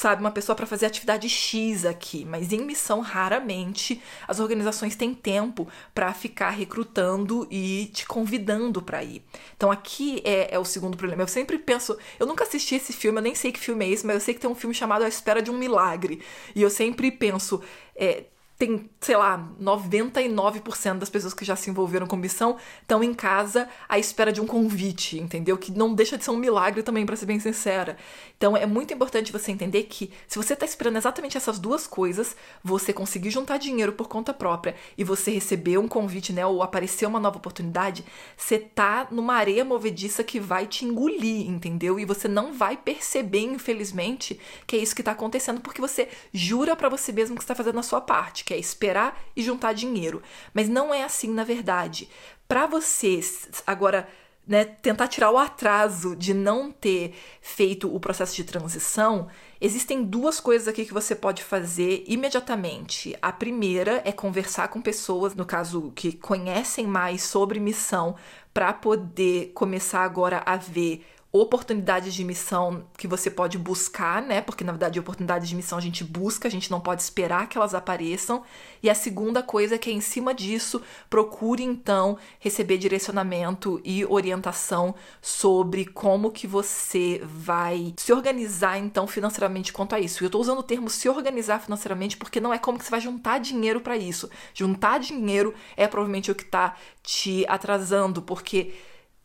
sabe, 0.00 0.22
uma 0.22 0.30
pessoa 0.30 0.56
para 0.56 0.64
fazer 0.64 0.86
atividade 0.86 1.28
X 1.28 1.84
aqui, 1.84 2.24
mas 2.24 2.54
em 2.54 2.64
missão 2.64 3.00
raramente 3.00 4.00
as 4.26 4.40
organizações 4.40 4.96
têm 4.96 5.12
tempo 5.12 5.68
para 5.94 6.14
ficar 6.14 6.48
recrutando 6.48 7.46
e 7.50 7.90
te 7.92 8.06
convidando 8.06 8.80
para 8.80 9.04
ir. 9.04 9.22
Então 9.54 9.70
aqui 9.70 10.22
é, 10.24 10.54
é, 10.54 10.58
o 10.58 10.64
segundo 10.64 10.96
problema. 10.96 11.22
Eu 11.22 11.28
sempre 11.28 11.58
penso, 11.58 11.98
eu 12.18 12.26
nunca 12.26 12.44
assisti 12.44 12.76
esse 12.76 12.94
filme, 12.94 13.18
eu 13.18 13.22
nem 13.22 13.34
sei 13.34 13.52
que 13.52 13.60
filme 13.60 13.84
é 13.84 13.90
esse, 13.90 14.06
mas 14.06 14.14
eu 14.14 14.20
sei 14.22 14.32
que 14.32 14.40
tem 14.40 14.48
um 14.48 14.54
filme 14.54 14.74
chamado 14.74 15.04
A 15.04 15.08
Espera 15.08 15.42
de 15.42 15.50
um 15.50 15.58
Milagre. 15.58 16.22
E 16.54 16.62
eu 16.62 16.70
sempre 16.70 17.10
penso, 17.10 17.60
é, 17.94 18.24
tem, 18.60 18.90
sei 19.00 19.16
lá, 19.16 19.50
99% 19.58 20.98
das 20.98 21.08
pessoas 21.08 21.32
que 21.32 21.46
já 21.46 21.56
se 21.56 21.70
envolveram 21.70 22.06
com 22.06 22.14
missão 22.14 22.58
estão 22.82 23.02
em 23.02 23.14
casa 23.14 23.66
à 23.88 23.98
espera 23.98 24.30
de 24.30 24.38
um 24.38 24.46
convite, 24.46 25.18
entendeu? 25.18 25.56
Que 25.56 25.72
não 25.72 25.94
deixa 25.94 26.18
de 26.18 26.24
ser 26.24 26.30
um 26.30 26.36
milagre 26.36 26.82
também, 26.82 27.06
para 27.06 27.16
ser 27.16 27.24
bem 27.24 27.40
sincera. 27.40 27.96
Então 28.36 28.54
é 28.54 28.66
muito 28.66 28.92
importante 28.92 29.32
você 29.32 29.50
entender 29.50 29.84
que 29.84 30.12
se 30.28 30.36
você 30.36 30.52
está 30.52 30.66
esperando 30.66 30.98
exatamente 30.98 31.38
essas 31.38 31.58
duas 31.58 31.86
coisas, 31.86 32.36
você 32.62 32.92
conseguir 32.92 33.30
juntar 33.30 33.56
dinheiro 33.56 33.94
por 33.94 34.08
conta 34.08 34.34
própria 34.34 34.74
e 34.98 35.04
você 35.04 35.30
receber 35.30 35.78
um 35.78 35.88
convite, 35.88 36.30
né, 36.30 36.44
ou 36.44 36.62
aparecer 36.62 37.06
uma 37.06 37.18
nova 37.18 37.38
oportunidade, 37.38 38.04
você 38.36 38.58
tá 38.58 39.08
numa 39.10 39.36
areia 39.36 39.64
movediça 39.64 40.22
que 40.22 40.38
vai 40.38 40.66
te 40.66 40.84
engolir, 40.84 41.48
entendeu? 41.48 41.98
E 41.98 42.04
você 42.04 42.28
não 42.28 42.52
vai 42.52 42.76
perceber, 42.76 43.40
infelizmente, 43.40 44.38
que 44.66 44.76
é 44.76 44.80
isso 44.80 44.94
que 44.94 45.00
está 45.00 45.12
acontecendo 45.12 45.62
porque 45.62 45.80
você 45.80 46.08
jura 46.30 46.76
para 46.76 46.90
você 46.90 47.10
mesmo 47.10 47.36
que 47.36 47.42
está 47.42 47.54
fazendo 47.54 47.78
a 47.78 47.82
sua 47.82 48.02
parte 48.02 48.49
que 48.50 48.54
é 48.54 48.58
esperar 48.58 49.22
e 49.36 49.42
juntar 49.44 49.72
dinheiro. 49.72 50.20
Mas 50.52 50.68
não 50.68 50.92
é 50.92 51.04
assim 51.04 51.30
na 51.32 51.44
verdade. 51.44 52.08
Para 52.48 52.66
você 52.66 53.20
agora 53.64 54.08
né, 54.44 54.64
tentar 54.64 55.06
tirar 55.06 55.30
o 55.30 55.38
atraso 55.38 56.16
de 56.16 56.34
não 56.34 56.72
ter 56.72 57.14
feito 57.40 57.94
o 57.94 58.00
processo 58.00 58.34
de 58.34 58.42
transição, 58.42 59.28
existem 59.60 60.02
duas 60.02 60.40
coisas 60.40 60.66
aqui 60.66 60.84
que 60.84 60.92
você 60.92 61.14
pode 61.14 61.44
fazer 61.44 62.02
imediatamente. 62.08 63.16
A 63.22 63.30
primeira 63.30 64.02
é 64.04 64.10
conversar 64.10 64.66
com 64.66 64.82
pessoas, 64.82 65.36
no 65.36 65.46
caso, 65.46 65.92
que 65.94 66.10
conhecem 66.10 66.88
mais 66.88 67.22
sobre 67.22 67.60
missão, 67.60 68.16
para 68.52 68.72
poder 68.72 69.52
começar 69.54 70.00
agora 70.00 70.42
a 70.44 70.56
ver 70.56 71.06
oportunidades 71.32 72.12
de 72.12 72.24
missão 72.24 72.84
que 72.96 73.06
você 73.06 73.30
pode 73.30 73.56
buscar, 73.56 74.20
né? 74.20 74.40
Porque 74.40 74.64
na 74.64 74.72
verdade 74.72 74.98
oportunidades 74.98 75.48
de 75.48 75.54
missão 75.54 75.78
a 75.78 75.80
gente 75.80 76.02
busca, 76.02 76.48
a 76.48 76.50
gente 76.50 76.70
não 76.70 76.80
pode 76.80 77.02
esperar 77.02 77.48
que 77.48 77.56
elas 77.56 77.72
apareçam. 77.72 78.42
E 78.82 78.90
a 78.90 78.94
segunda 78.94 79.40
coisa 79.40 79.76
é 79.76 79.78
que 79.78 79.92
em 79.92 80.00
cima 80.00 80.34
disso, 80.34 80.82
procure 81.08 81.62
então 81.62 82.18
receber 82.40 82.78
direcionamento 82.78 83.80
e 83.84 84.04
orientação 84.04 84.94
sobre 85.22 85.84
como 85.84 86.32
que 86.32 86.48
você 86.48 87.20
vai 87.22 87.94
se 87.96 88.12
organizar 88.12 88.78
então 88.78 89.06
financeiramente 89.06 89.72
quanto 89.72 89.94
a 89.94 90.00
isso. 90.00 90.24
Eu 90.24 90.26
estou 90.26 90.40
usando 90.40 90.58
o 90.58 90.64
termo 90.64 90.90
se 90.90 91.08
organizar 91.08 91.60
financeiramente 91.60 92.16
porque 92.16 92.40
não 92.40 92.52
é 92.52 92.58
como 92.58 92.76
que 92.76 92.84
você 92.84 92.90
vai 92.90 93.00
juntar 93.00 93.38
dinheiro 93.38 93.80
para 93.80 93.96
isso. 93.96 94.28
Juntar 94.52 94.98
dinheiro 94.98 95.54
é 95.76 95.86
provavelmente 95.86 96.30
o 96.30 96.34
que 96.34 96.42
está 96.42 96.76
te 97.04 97.44
atrasando, 97.48 98.20
porque 98.20 98.74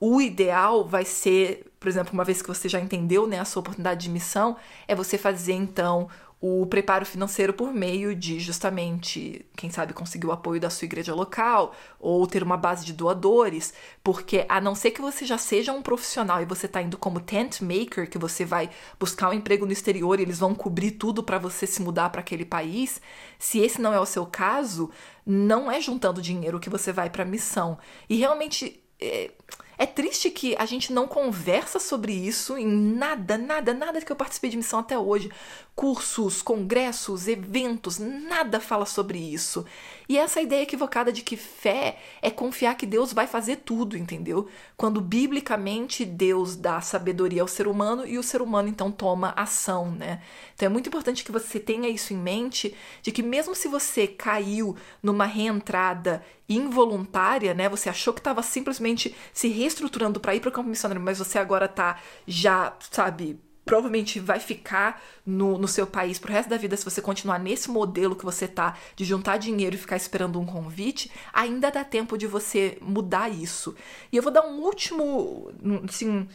o 0.08 0.22
ideal 0.22 0.86
vai 0.86 1.04
ser, 1.04 1.66
por 1.80 1.90
exemplo, 1.90 2.14
uma 2.14 2.24
vez 2.24 2.40
que 2.40 2.48
você 2.48 2.70
já 2.70 2.80
entendeu 2.80 3.26
né, 3.26 3.40
a 3.40 3.46
sua 3.46 3.62
oportunidade 3.62 4.02
de 4.02 4.12
missão, 4.12 4.56
é 4.88 4.94
você 4.94 5.18
fazer 5.18 5.54
então 5.54 6.08
o 6.40 6.64
preparo 6.68 7.08
financeiro 7.08 7.54
por 7.54 7.74
meio 7.74 8.16
de 8.16 8.40
justamente, 8.40 9.44
quem 9.58 9.72
sabe, 9.72 9.94
conseguir 9.94 10.28
o 10.28 10.32
apoio 10.32 10.62
da 10.62 10.70
sua 10.70 10.86
igreja 10.86 11.16
local 11.16 11.74
ou 12.00 12.28
ter 12.28 12.44
uma 12.44 12.56
base 12.56 12.86
de 12.86 12.94
doadores, 12.94 13.74
porque 14.04 14.46
a 14.48 14.62
não 14.62 14.76
ser 14.76 14.92
que 14.92 15.02
você 15.02 15.26
já 15.26 15.40
seja 15.40 15.74
um 15.74 15.82
profissional 15.82 16.40
e 16.40 16.46
você 16.46 16.68
está 16.68 16.84
indo 16.84 17.00
como 17.00 17.20
tent 17.20 17.62
maker, 17.62 18.08
que 18.08 18.20
você 18.20 18.46
vai 18.46 18.70
buscar 19.00 19.30
um 19.30 19.34
emprego 19.34 19.66
no 19.66 19.72
exterior 19.72 20.20
e 20.20 20.22
eles 20.22 20.38
vão 20.38 20.54
cobrir 20.54 20.92
tudo 20.92 21.24
para 21.24 21.40
você 21.40 21.66
se 21.66 21.82
mudar 21.82 22.12
para 22.12 22.22
aquele 22.22 22.46
país, 22.46 23.02
se 23.40 23.58
esse 23.58 23.82
não 23.82 23.92
é 23.92 24.00
o 24.00 24.06
seu 24.06 24.28
caso, 24.28 24.92
não 25.26 25.72
é 25.72 25.82
juntando 25.82 26.22
dinheiro 26.22 26.60
que 26.60 26.70
você 26.70 26.94
vai 26.94 27.10
para 27.10 27.24
a 27.24 27.26
missão. 27.26 27.80
E 28.08 28.18
realmente 28.18 28.84
é, 29.00 29.32
é 29.78 29.86
triste 29.86 30.30
que 30.30 30.56
a 30.58 30.66
gente 30.66 30.94
não 30.94 31.08
conversa 31.08 31.80
sobre 31.80 32.14
isso 32.14 32.58
em 32.58 32.66
nada, 32.68 33.38
nada, 33.38 33.74
nada 33.74 34.02
que 34.02 34.12
eu 34.12 34.16
participei 34.16 34.50
de 34.50 34.58
missão 34.58 34.80
até 34.80 34.98
hoje. 34.98 35.30
Cursos, 35.76 36.42
congressos, 36.42 37.28
eventos, 37.28 38.00
nada 38.00 38.62
fala 38.62 38.86
sobre 38.86 39.18
isso. 39.18 39.66
E 40.08 40.18
essa 40.18 40.42
ideia 40.42 40.64
equivocada 40.64 41.12
de 41.12 41.22
que 41.22 41.36
fé 41.36 41.98
é 42.22 42.32
confiar 42.32 42.76
que 42.76 42.86
Deus 42.86 43.12
vai 43.12 43.28
fazer 43.28 43.58
tudo, 43.58 43.98
entendeu? 43.98 44.48
Quando 44.78 45.02
biblicamente 45.02 46.06
Deus 46.06 46.56
dá 46.56 46.80
sabedoria 46.80 47.42
ao 47.42 47.48
ser 47.48 47.68
humano 47.68 48.08
e 48.08 48.18
o 48.18 48.24
ser 48.24 48.42
humano 48.42 48.70
então 48.70 48.90
toma 48.90 49.34
ação, 49.36 49.92
né? 49.92 50.22
Então 50.54 50.68
é 50.68 50.70
muito 50.70 50.88
importante 50.88 51.24
que 51.24 51.32
você 51.32 51.60
tenha 51.60 51.90
isso 51.90 52.14
em 52.14 52.18
mente, 52.18 52.74
de 53.02 53.12
que 53.12 53.22
mesmo 53.22 53.54
se 53.54 53.68
você 53.68 54.08
caiu 54.08 54.78
numa 55.04 55.26
reentrada 55.26 56.24
involuntária, 56.48 57.54
né? 57.54 57.68
Você 57.68 57.90
achou 57.90 58.14
que 58.14 58.20
estava 58.20 58.42
simplesmente 58.44 59.16
se 59.34 59.48
reestruturando 59.66 60.20
para 60.20 60.36
ir 60.36 60.40
para 60.40 60.50
o 60.50 60.52
campo 60.52 60.70
missionário, 60.70 61.02
mas 61.02 61.18
você 61.18 61.40
agora 61.40 61.68
tá 61.68 62.00
já, 62.28 62.74
sabe, 62.92 63.40
provavelmente 63.66 64.20
vai 64.20 64.40
ficar 64.40 65.02
no, 65.26 65.58
no 65.58 65.68
seu 65.68 65.88
país 65.88 66.20
pro 66.20 66.32
resto 66.32 66.50
da 66.50 66.58
vida 66.58 66.78
se 66.78 66.86
você 66.86 67.02
continuar 67.02 67.40
nesse 67.40 67.70
modelo 67.70 68.16
que 68.16 68.24
você 68.24 68.48
tá 68.48 68.78
de 68.96 69.04
juntar 69.04 69.38
dinheiro 69.38 69.76
e 69.76 69.80
ficar 69.80 69.96
esperando 69.96 70.40
um 70.40 70.46
convite, 70.46 71.12
ainda 71.34 71.72
dá 71.72 71.84
tempo 71.84 72.18
de 72.18 72.28
você 72.28 72.78
mudar 72.80 73.30
isso. 73.30 73.76
E 74.12 74.18
eu 74.18 74.24
vou 74.24 74.32
dar 74.32 74.46
um 74.46 74.62
último, 74.62 75.52
assim, 75.90 76.28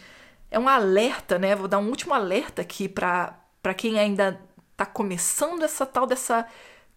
é 0.50 0.58
um 0.58 0.68
alerta, 0.68 1.38
né? 1.38 1.54
Vou 1.54 1.68
dar 1.68 1.78
um 1.78 1.88
último 1.88 2.12
alerta 2.12 2.62
aqui 2.62 2.88
para 2.88 3.36
para 3.62 3.74
quem 3.74 3.98
ainda 3.98 4.40
tá 4.74 4.86
começando 4.86 5.62
essa 5.62 5.84
tal 5.84 6.06
dessa 6.06 6.46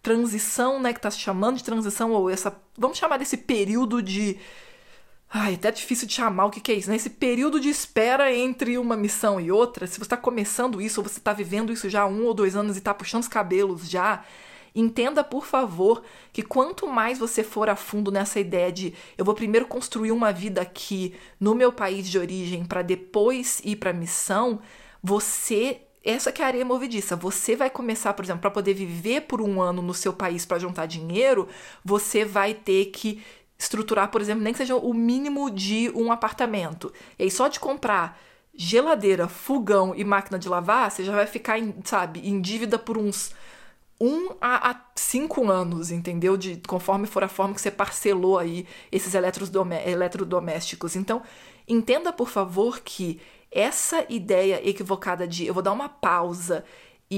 transição, 0.01 0.81
né, 0.81 0.93
que 0.93 0.99
tá 0.99 1.09
se 1.09 1.19
chamando 1.19 1.57
de 1.57 1.63
transição 1.63 2.11
ou 2.11 2.29
essa, 2.29 2.55
vamos 2.77 2.97
chamar 2.97 3.17
desse 3.17 3.37
período 3.37 4.01
de 4.01 4.37
Ai, 5.35 5.55
até 5.55 5.71
difícil 5.71 6.07
de 6.07 6.13
chamar 6.13 6.45
o 6.45 6.51
que, 6.51 6.61
que 6.61 6.71
é 6.71 6.75
isso, 6.75 6.91
né? 6.91 6.95
Esse 6.95 7.09
período 7.09 7.59
de 7.59 7.67
espera 7.67 8.31
entre 8.31 8.77
uma 8.77 8.95
missão 8.95 9.41
e 9.41 9.51
outra, 9.51 9.87
se 9.87 9.97
você 9.97 10.03
está 10.03 10.15
começando 10.15 10.79
isso, 10.79 11.01
ou 11.01 11.07
você 11.09 11.17
está 11.17 11.33
vivendo 11.33 11.73
isso 11.73 11.89
já 11.89 12.03
há 12.03 12.05
um 12.05 12.25
ou 12.25 12.35
dois 12.35 12.55
anos 12.55 12.75
e 12.75 12.79
está 12.79 12.93
puxando 12.93 13.23
os 13.23 13.27
cabelos 13.27 13.89
já, 13.89 14.23
entenda, 14.75 15.23
por 15.23 15.47
favor, 15.47 16.03
que 16.31 16.43
quanto 16.43 16.85
mais 16.87 17.17
você 17.17 17.43
for 17.43 17.67
a 17.67 17.75
fundo 17.75 18.11
nessa 18.11 18.39
ideia 18.39 18.71
de 18.71 18.93
eu 19.17 19.25
vou 19.25 19.33
primeiro 19.33 19.65
construir 19.65 20.11
uma 20.11 20.31
vida 20.31 20.61
aqui 20.61 21.15
no 21.39 21.55
meu 21.55 21.73
país 21.73 22.07
de 22.07 22.19
origem 22.19 22.63
para 22.63 22.83
depois 22.83 23.59
ir 23.65 23.77
para 23.77 23.89
a 23.89 23.93
missão, 23.93 24.59
você 25.01 25.81
essa 26.03 26.33
que 26.33 26.41
é 26.41 26.45
a 26.45 26.49
areia 26.49 26.65
movediça. 26.65 27.15
Você 27.15 27.55
vai 27.55 27.69
começar, 27.69 28.13
por 28.13 28.25
exemplo, 28.25 28.41
para 28.41 28.51
poder 28.51 28.73
viver 28.73 29.21
por 29.21 29.41
um 29.41 29.61
ano 29.61 29.81
no 29.81 29.93
seu 29.93 30.11
país 30.11 30.45
para 30.45 30.59
juntar 30.59 30.85
dinheiro, 30.85 31.47
você 31.83 32.25
vai 32.25 32.53
ter 32.53 32.87
que 32.87 33.23
estruturar, 33.57 34.09
por 34.09 34.21
exemplo, 34.21 34.43
nem 34.43 34.53
que 34.53 34.57
seja 34.57 34.75
o 34.75 34.93
mínimo 34.93 35.49
de 35.49 35.91
um 35.95 36.11
apartamento. 36.11 36.91
E 37.17 37.23
aí 37.23 37.31
só 37.31 37.47
de 37.47 37.59
comprar 37.59 38.19
geladeira, 38.53 39.27
fogão 39.27 39.93
e 39.95 40.03
máquina 40.03 40.37
de 40.37 40.47
lavar, 40.47 40.91
você 40.91 41.03
já 41.03 41.13
vai 41.13 41.25
ficar, 41.25 41.57
em, 41.57 41.73
sabe, 41.83 42.19
em 42.27 42.39
dívida 42.39 42.77
por 42.77 42.97
uns 42.97 43.33
um 43.99 44.35
a, 44.41 44.71
a 44.71 44.81
cinco 44.95 45.49
anos, 45.49 45.91
entendeu? 45.91 46.35
De 46.35 46.57
conforme 46.67 47.07
for 47.07 47.23
a 47.23 47.27
forma 47.27 47.55
que 47.55 47.61
você 47.61 47.71
parcelou 47.71 48.37
aí 48.37 48.67
esses 48.91 49.13
eletrodomésticos. 49.15 50.95
Então, 50.95 51.21
entenda, 51.67 52.11
por 52.11 52.29
favor, 52.29 52.81
que 52.81 53.21
essa 53.49 54.05
ideia 54.09 54.67
equivocada 54.67 55.27
de 55.27 55.45
eu 55.45 55.53
vou 55.53 55.63
dar 55.63 55.71
uma 55.71 55.87
pausa 55.87 56.65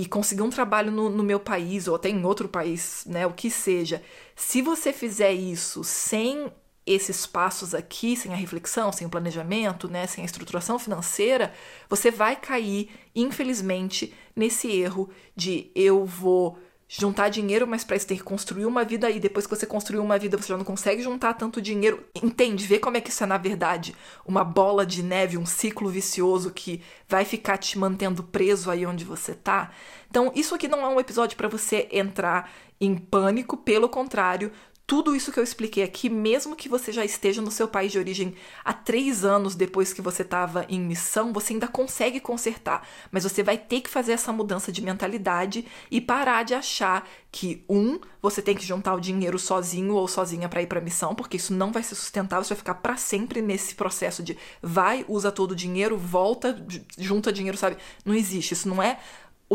e 0.01 0.05
conseguir 0.05 0.41
um 0.41 0.49
trabalho 0.49 0.91
no, 0.91 1.09
no, 1.09 1.23
meu 1.23 1.39
país 1.39 1.87
ou 1.87 1.95
até 1.95 2.09
em 2.09 2.25
outro 2.25 2.49
país, 2.49 3.05
né, 3.07 3.25
o 3.25 3.31
que 3.31 3.49
seja. 3.49 4.03
Se 4.35 4.61
você 4.61 4.91
fizer 4.91 5.31
isso 5.31 5.85
sem 5.85 6.51
esses 6.85 7.25
passos 7.25 7.73
aqui, 7.73 8.17
sem 8.17 8.33
a 8.33 8.35
reflexão, 8.35 8.91
sem 8.91 9.07
o 9.07 9.09
planejamento, 9.09 9.87
né, 9.87 10.05
sem 10.05 10.21
a 10.21 10.25
estruturação 10.25 10.77
financeira, 10.77 11.53
você 11.89 12.11
vai 12.11 12.35
cair, 12.35 12.89
infelizmente, 13.15 14.13
nesse 14.35 14.69
erro 14.69 15.09
de 15.33 15.71
eu 15.73 16.05
vou 16.05 16.59
juntar 16.87 17.29
dinheiro, 17.29 17.65
mas 17.67 17.83
para 17.83 17.95
isso 17.95 18.07
tem 18.07 18.17
que 18.17 18.23
construir 18.23 18.65
uma 18.65 18.83
vida 18.83 19.09
e 19.09 19.19
depois 19.19 19.47
que 19.47 19.55
você 19.55 19.65
construiu 19.65 20.03
uma 20.03 20.19
vida, 20.19 20.37
você 20.37 20.49
já 20.49 20.57
não 20.57 20.63
consegue 20.63 21.01
juntar 21.01 21.33
tanto 21.33 21.61
dinheiro. 21.61 22.03
Entende? 22.21 22.65
Vê 22.65 22.79
como 22.79 22.97
é 22.97 23.01
que 23.01 23.09
isso 23.09 23.23
é 23.23 23.27
na 23.27 23.37
verdade 23.37 23.95
uma 24.25 24.43
bola 24.43 24.85
de 24.85 25.01
neve, 25.01 25.37
um 25.37 25.45
ciclo 25.45 25.89
vicioso 25.89 26.51
que 26.51 26.81
vai 27.07 27.25
ficar 27.25 27.57
te 27.57 27.77
mantendo 27.77 28.23
preso 28.23 28.69
aí 28.69 28.85
onde 28.85 29.03
você 29.03 29.33
tá. 29.33 29.71
Então, 30.09 30.31
isso 30.35 30.55
aqui 30.55 30.67
não 30.67 30.81
é 30.81 30.87
um 30.87 30.99
episódio 30.99 31.35
para 31.35 31.47
você 31.47 31.87
entrar 31.91 32.51
em 32.79 32.95
pânico, 32.95 33.57
pelo 33.57 33.89
contrário, 33.89 34.51
tudo 34.87 35.15
isso 35.15 35.31
que 35.31 35.39
eu 35.39 35.43
expliquei 35.43 35.83
aqui, 35.83 36.09
mesmo 36.09 36.55
que 36.55 36.69
você 36.69 36.91
já 36.91 37.03
esteja 37.03 37.41
no 37.41 37.49
seu 37.49 37.67
país 37.67 37.91
de 37.91 37.97
origem 37.97 38.35
há 38.63 38.71
três 38.71 39.25
anos 39.25 39.55
depois 39.55 39.91
que 39.91 40.01
você 40.01 40.21
estava 40.21 40.63
em 40.69 40.79
missão, 40.79 41.33
você 41.33 41.53
ainda 41.53 41.67
consegue 41.67 42.19
consertar. 42.19 42.87
Mas 43.11 43.23
você 43.23 43.41
vai 43.41 43.57
ter 43.57 43.81
que 43.81 43.89
fazer 43.89 44.11
essa 44.11 44.31
mudança 44.31 44.71
de 44.71 44.83
mentalidade 44.83 45.65
e 45.89 45.99
parar 45.99 46.43
de 46.43 46.53
achar 46.53 47.07
que, 47.31 47.65
um, 47.67 47.99
você 48.21 48.41
tem 48.41 48.55
que 48.55 48.65
juntar 48.65 48.93
o 48.93 48.99
dinheiro 48.99 49.39
sozinho 49.39 49.95
ou 49.95 50.07
sozinha 50.07 50.47
para 50.47 50.61
ir 50.61 50.67
para 50.67 50.79
missão, 50.79 51.15
porque 51.15 51.37
isso 51.37 51.53
não 51.53 51.71
vai 51.71 51.81
ser 51.81 51.95
sustentável, 51.95 52.45
você 52.45 52.53
vai 52.53 52.59
ficar 52.59 52.75
para 52.75 52.95
sempre 52.95 53.41
nesse 53.41 53.73
processo 53.75 54.21
de 54.21 54.37
vai, 54.61 55.03
usa 55.07 55.31
todo 55.31 55.51
o 55.51 55.55
dinheiro, 55.55 55.97
volta, 55.97 56.63
junta 56.97 57.33
dinheiro, 57.33 57.57
sabe? 57.57 57.77
Não 58.05 58.13
existe. 58.13 58.53
Isso 58.53 58.69
não 58.69 58.81
é 58.81 58.99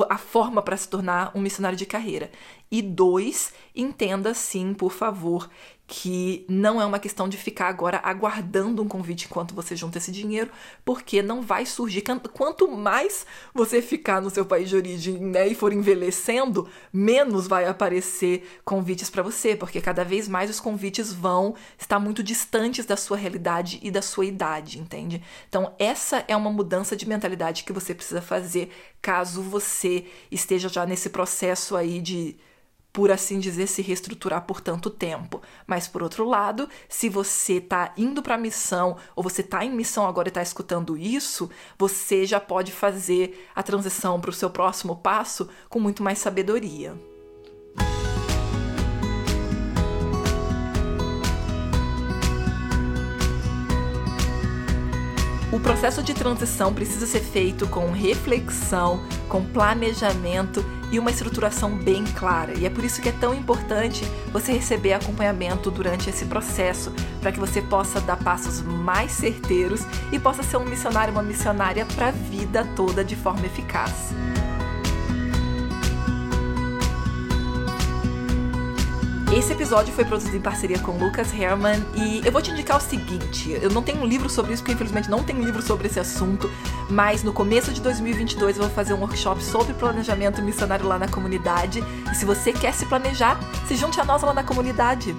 a 0.08 0.16
forma 0.16 0.62
para 0.62 0.76
se 0.76 0.88
tornar 0.88 1.30
um 1.34 1.40
missionário 1.40 1.76
de 1.76 1.86
carreira. 1.86 2.30
E 2.70 2.80
dois, 2.80 3.52
entenda 3.74 4.32
sim, 4.32 4.72
por 4.72 4.92
favor, 4.92 5.50
que 5.92 6.46
não 6.48 6.80
é 6.80 6.86
uma 6.86 7.00
questão 7.00 7.28
de 7.28 7.36
ficar 7.36 7.66
agora 7.66 8.00
aguardando 8.04 8.80
um 8.80 8.86
convite 8.86 9.26
enquanto 9.26 9.56
você 9.56 9.74
junta 9.74 9.98
esse 9.98 10.12
dinheiro, 10.12 10.48
porque 10.84 11.20
não 11.20 11.42
vai 11.42 11.66
surgir. 11.66 12.04
Quanto 12.32 12.68
mais 12.68 13.26
você 13.52 13.82
ficar 13.82 14.22
no 14.22 14.30
seu 14.30 14.46
país 14.46 14.68
de 14.68 14.76
origem 14.76 15.18
né, 15.18 15.48
e 15.48 15.54
for 15.54 15.72
envelhecendo, 15.72 16.68
menos 16.92 17.48
vai 17.48 17.66
aparecer 17.66 18.60
convites 18.64 19.10
para 19.10 19.24
você, 19.24 19.56
porque 19.56 19.80
cada 19.80 20.04
vez 20.04 20.28
mais 20.28 20.48
os 20.48 20.60
convites 20.60 21.12
vão 21.12 21.56
estar 21.76 21.98
muito 21.98 22.22
distantes 22.22 22.86
da 22.86 22.96
sua 22.96 23.16
realidade 23.16 23.80
e 23.82 23.90
da 23.90 24.00
sua 24.00 24.24
idade, 24.24 24.78
entende? 24.78 25.20
Então, 25.48 25.74
essa 25.76 26.24
é 26.28 26.36
uma 26.36 26.52
mudança 26.52 26.94
de 26.94 27.08
mentalidade 27.08 27.64
que 27.64 27.72
você 27.72 27.92
precisa 27.92 28.22
fazer 28.22 28.70
caso 29.02 29.42
você 29.42 30.04
esteja 30.30 30.68
já 30.68 30.86
nesse 30.86 31.10
processo 31.10 31.74
aí 31.74 32.00
de 32.00 32.36
por 32.92 33.10
assim 33.10 33.38
dizer, 33.38 33.66
se 33.66 33.82
reestruturar 33.82 34.42
por 34.42 34.60
tanto 34.60 34.90
tempo. 34.90 35.40
Mas 35.66 35.86
por 35.86 36.02
outro 36.02 36.24
lado, 36.24 36.68
se 36.88 37.08
você 37.08 37.54
está 37.54 37.92
indo 37.96 38.22
para 38.22 38.38
missão 38.38 38.96
ou 39.14 39.22
você 39.22 39.42
está 39.42 39.64
em 39.64 39.70
missão 39.70 40.06
agora 40.06 40.28
e 40.28 40.30
está 40.30 40.42
escutando 40.42 40.96
isso, 40.96 41.50
você 41.78 42.26
já 42.26 42.40
pode 42.40 42.72
fazer 42.72 43.48
a 43.54 43.62
transição 43.62 44.20
para 44.20 44.30
o 44.30 44.34
seu 44.34 44.50
próximo 44.50 44.96
passo 44.96 45.48
com 45.68 45.78
muito 45.78 46.02
mais 46.02 46.18
sabedoria. 46.18 47.09
O 55.52 55.58
processo 55.58 56.00
de 56.00 56.14
transição 56.14 56.72
precisa 56.72 57.06
ser 57.06 57.20
feito 57.20 57.66
com 57.66 57.90
reflexão, 57.90 59.02
com 59.28 59.44
planejamento 59.44 60.64
e 60.92 60.98
uma 60.98 61.10
estruturação 61.10 61.76
bem 61.76 62.04
clara. 62.04 62.56
E 62.56 62.64
é 62.64 62.70
por 62.70 62.84
isso 62.84 63.02
que 63.02 63.08
é 63.08 63.12
tão 63.12 63.34
importante 63.34 64.04
você 64.32 64.52
receber 64.52 64.92
acompanhamento 64.92 65.68
durante 65.68 66.08
esse 66.08 66.24
processo, 66.26 66.92
para 67.20 67.32
que 67.32 67.40
você 67.40 67.60
possa 67.60 68.00
dar 68.00 68.16
passos 68.16 68.62
mais 68.62 69.10
certeiros 69.10 69.80
e 70.12 70.20
possa 70.20 70.44
ser 70.44 70.56
um 70.56 70.64
missionário, 70.64 71.12
uma 71.12 71.22
missionária 71.22 71.84
para 71.96 72.08
a 72.08 72.12
vida 72.12 72.64
toda 72.76 73.04
de 73.04 73.16
forma 73.16 73.44
eficaz. 73.44 74.14
Esse 79.32 79.52
episódio 79.52 79.94
foi 79.94 80.04
produzido 80.04 80.36
em 80.36 80.40
parceria 80.40 80.80
com 80.80 80.98
Lucas 80.98 81.32
Herman 81.32 81.86
e 81.94 82.20
eu 82.26 82.32
vou 82.32 82.42
te 82.42 82.50
indicar 82.50 82.78
o 82.78 82.80
seguinte: 82.80 83.56
eu 83.62 83.70
não 83.70 83.80
tenho 83.80 84.00
um 84.00 84.04
livro 84.04 84.28
sobre 84.28 84.52
isso, 84.52 84.60
porque 84.60 84.72
infelizmente 84.72 85.08
não 85.08 85.22
tem 85.22 85.40
livro 85.40 85.62
sobre 85.62 85.86
esse 85.86 86.00
assunto, 86.00 86.50
mas 86.90 87.22
no 87.22 87.32
começo 87.32 87.72
de 87.72 87.80
2022 87.80 88.56
eu 88.56 88.64
vou 88.64 88.72
fazer 88.72 88.92
um 88.92 88.98
workshop 88.98 89.40
sobre 89.40 89.72
planejamento 89.74 90.42
missionário 90.42 90.84
lá 90.84 90.98
na 90.98 91.06
comunidade. 91.06 91.80
E 92.10 92.14
se 92.16 92.24
você 92.24 92.52
quer 92.52 92.74
se 92.74 92.86
planejar, 92.86 93.38
se 93.68 93.76
junte 93.76 94.00
a 94.00 94.04
nós 94.04 94.20
lá 94.20 94.34
na 94.34 94.42
comunidade. 94.42 95.14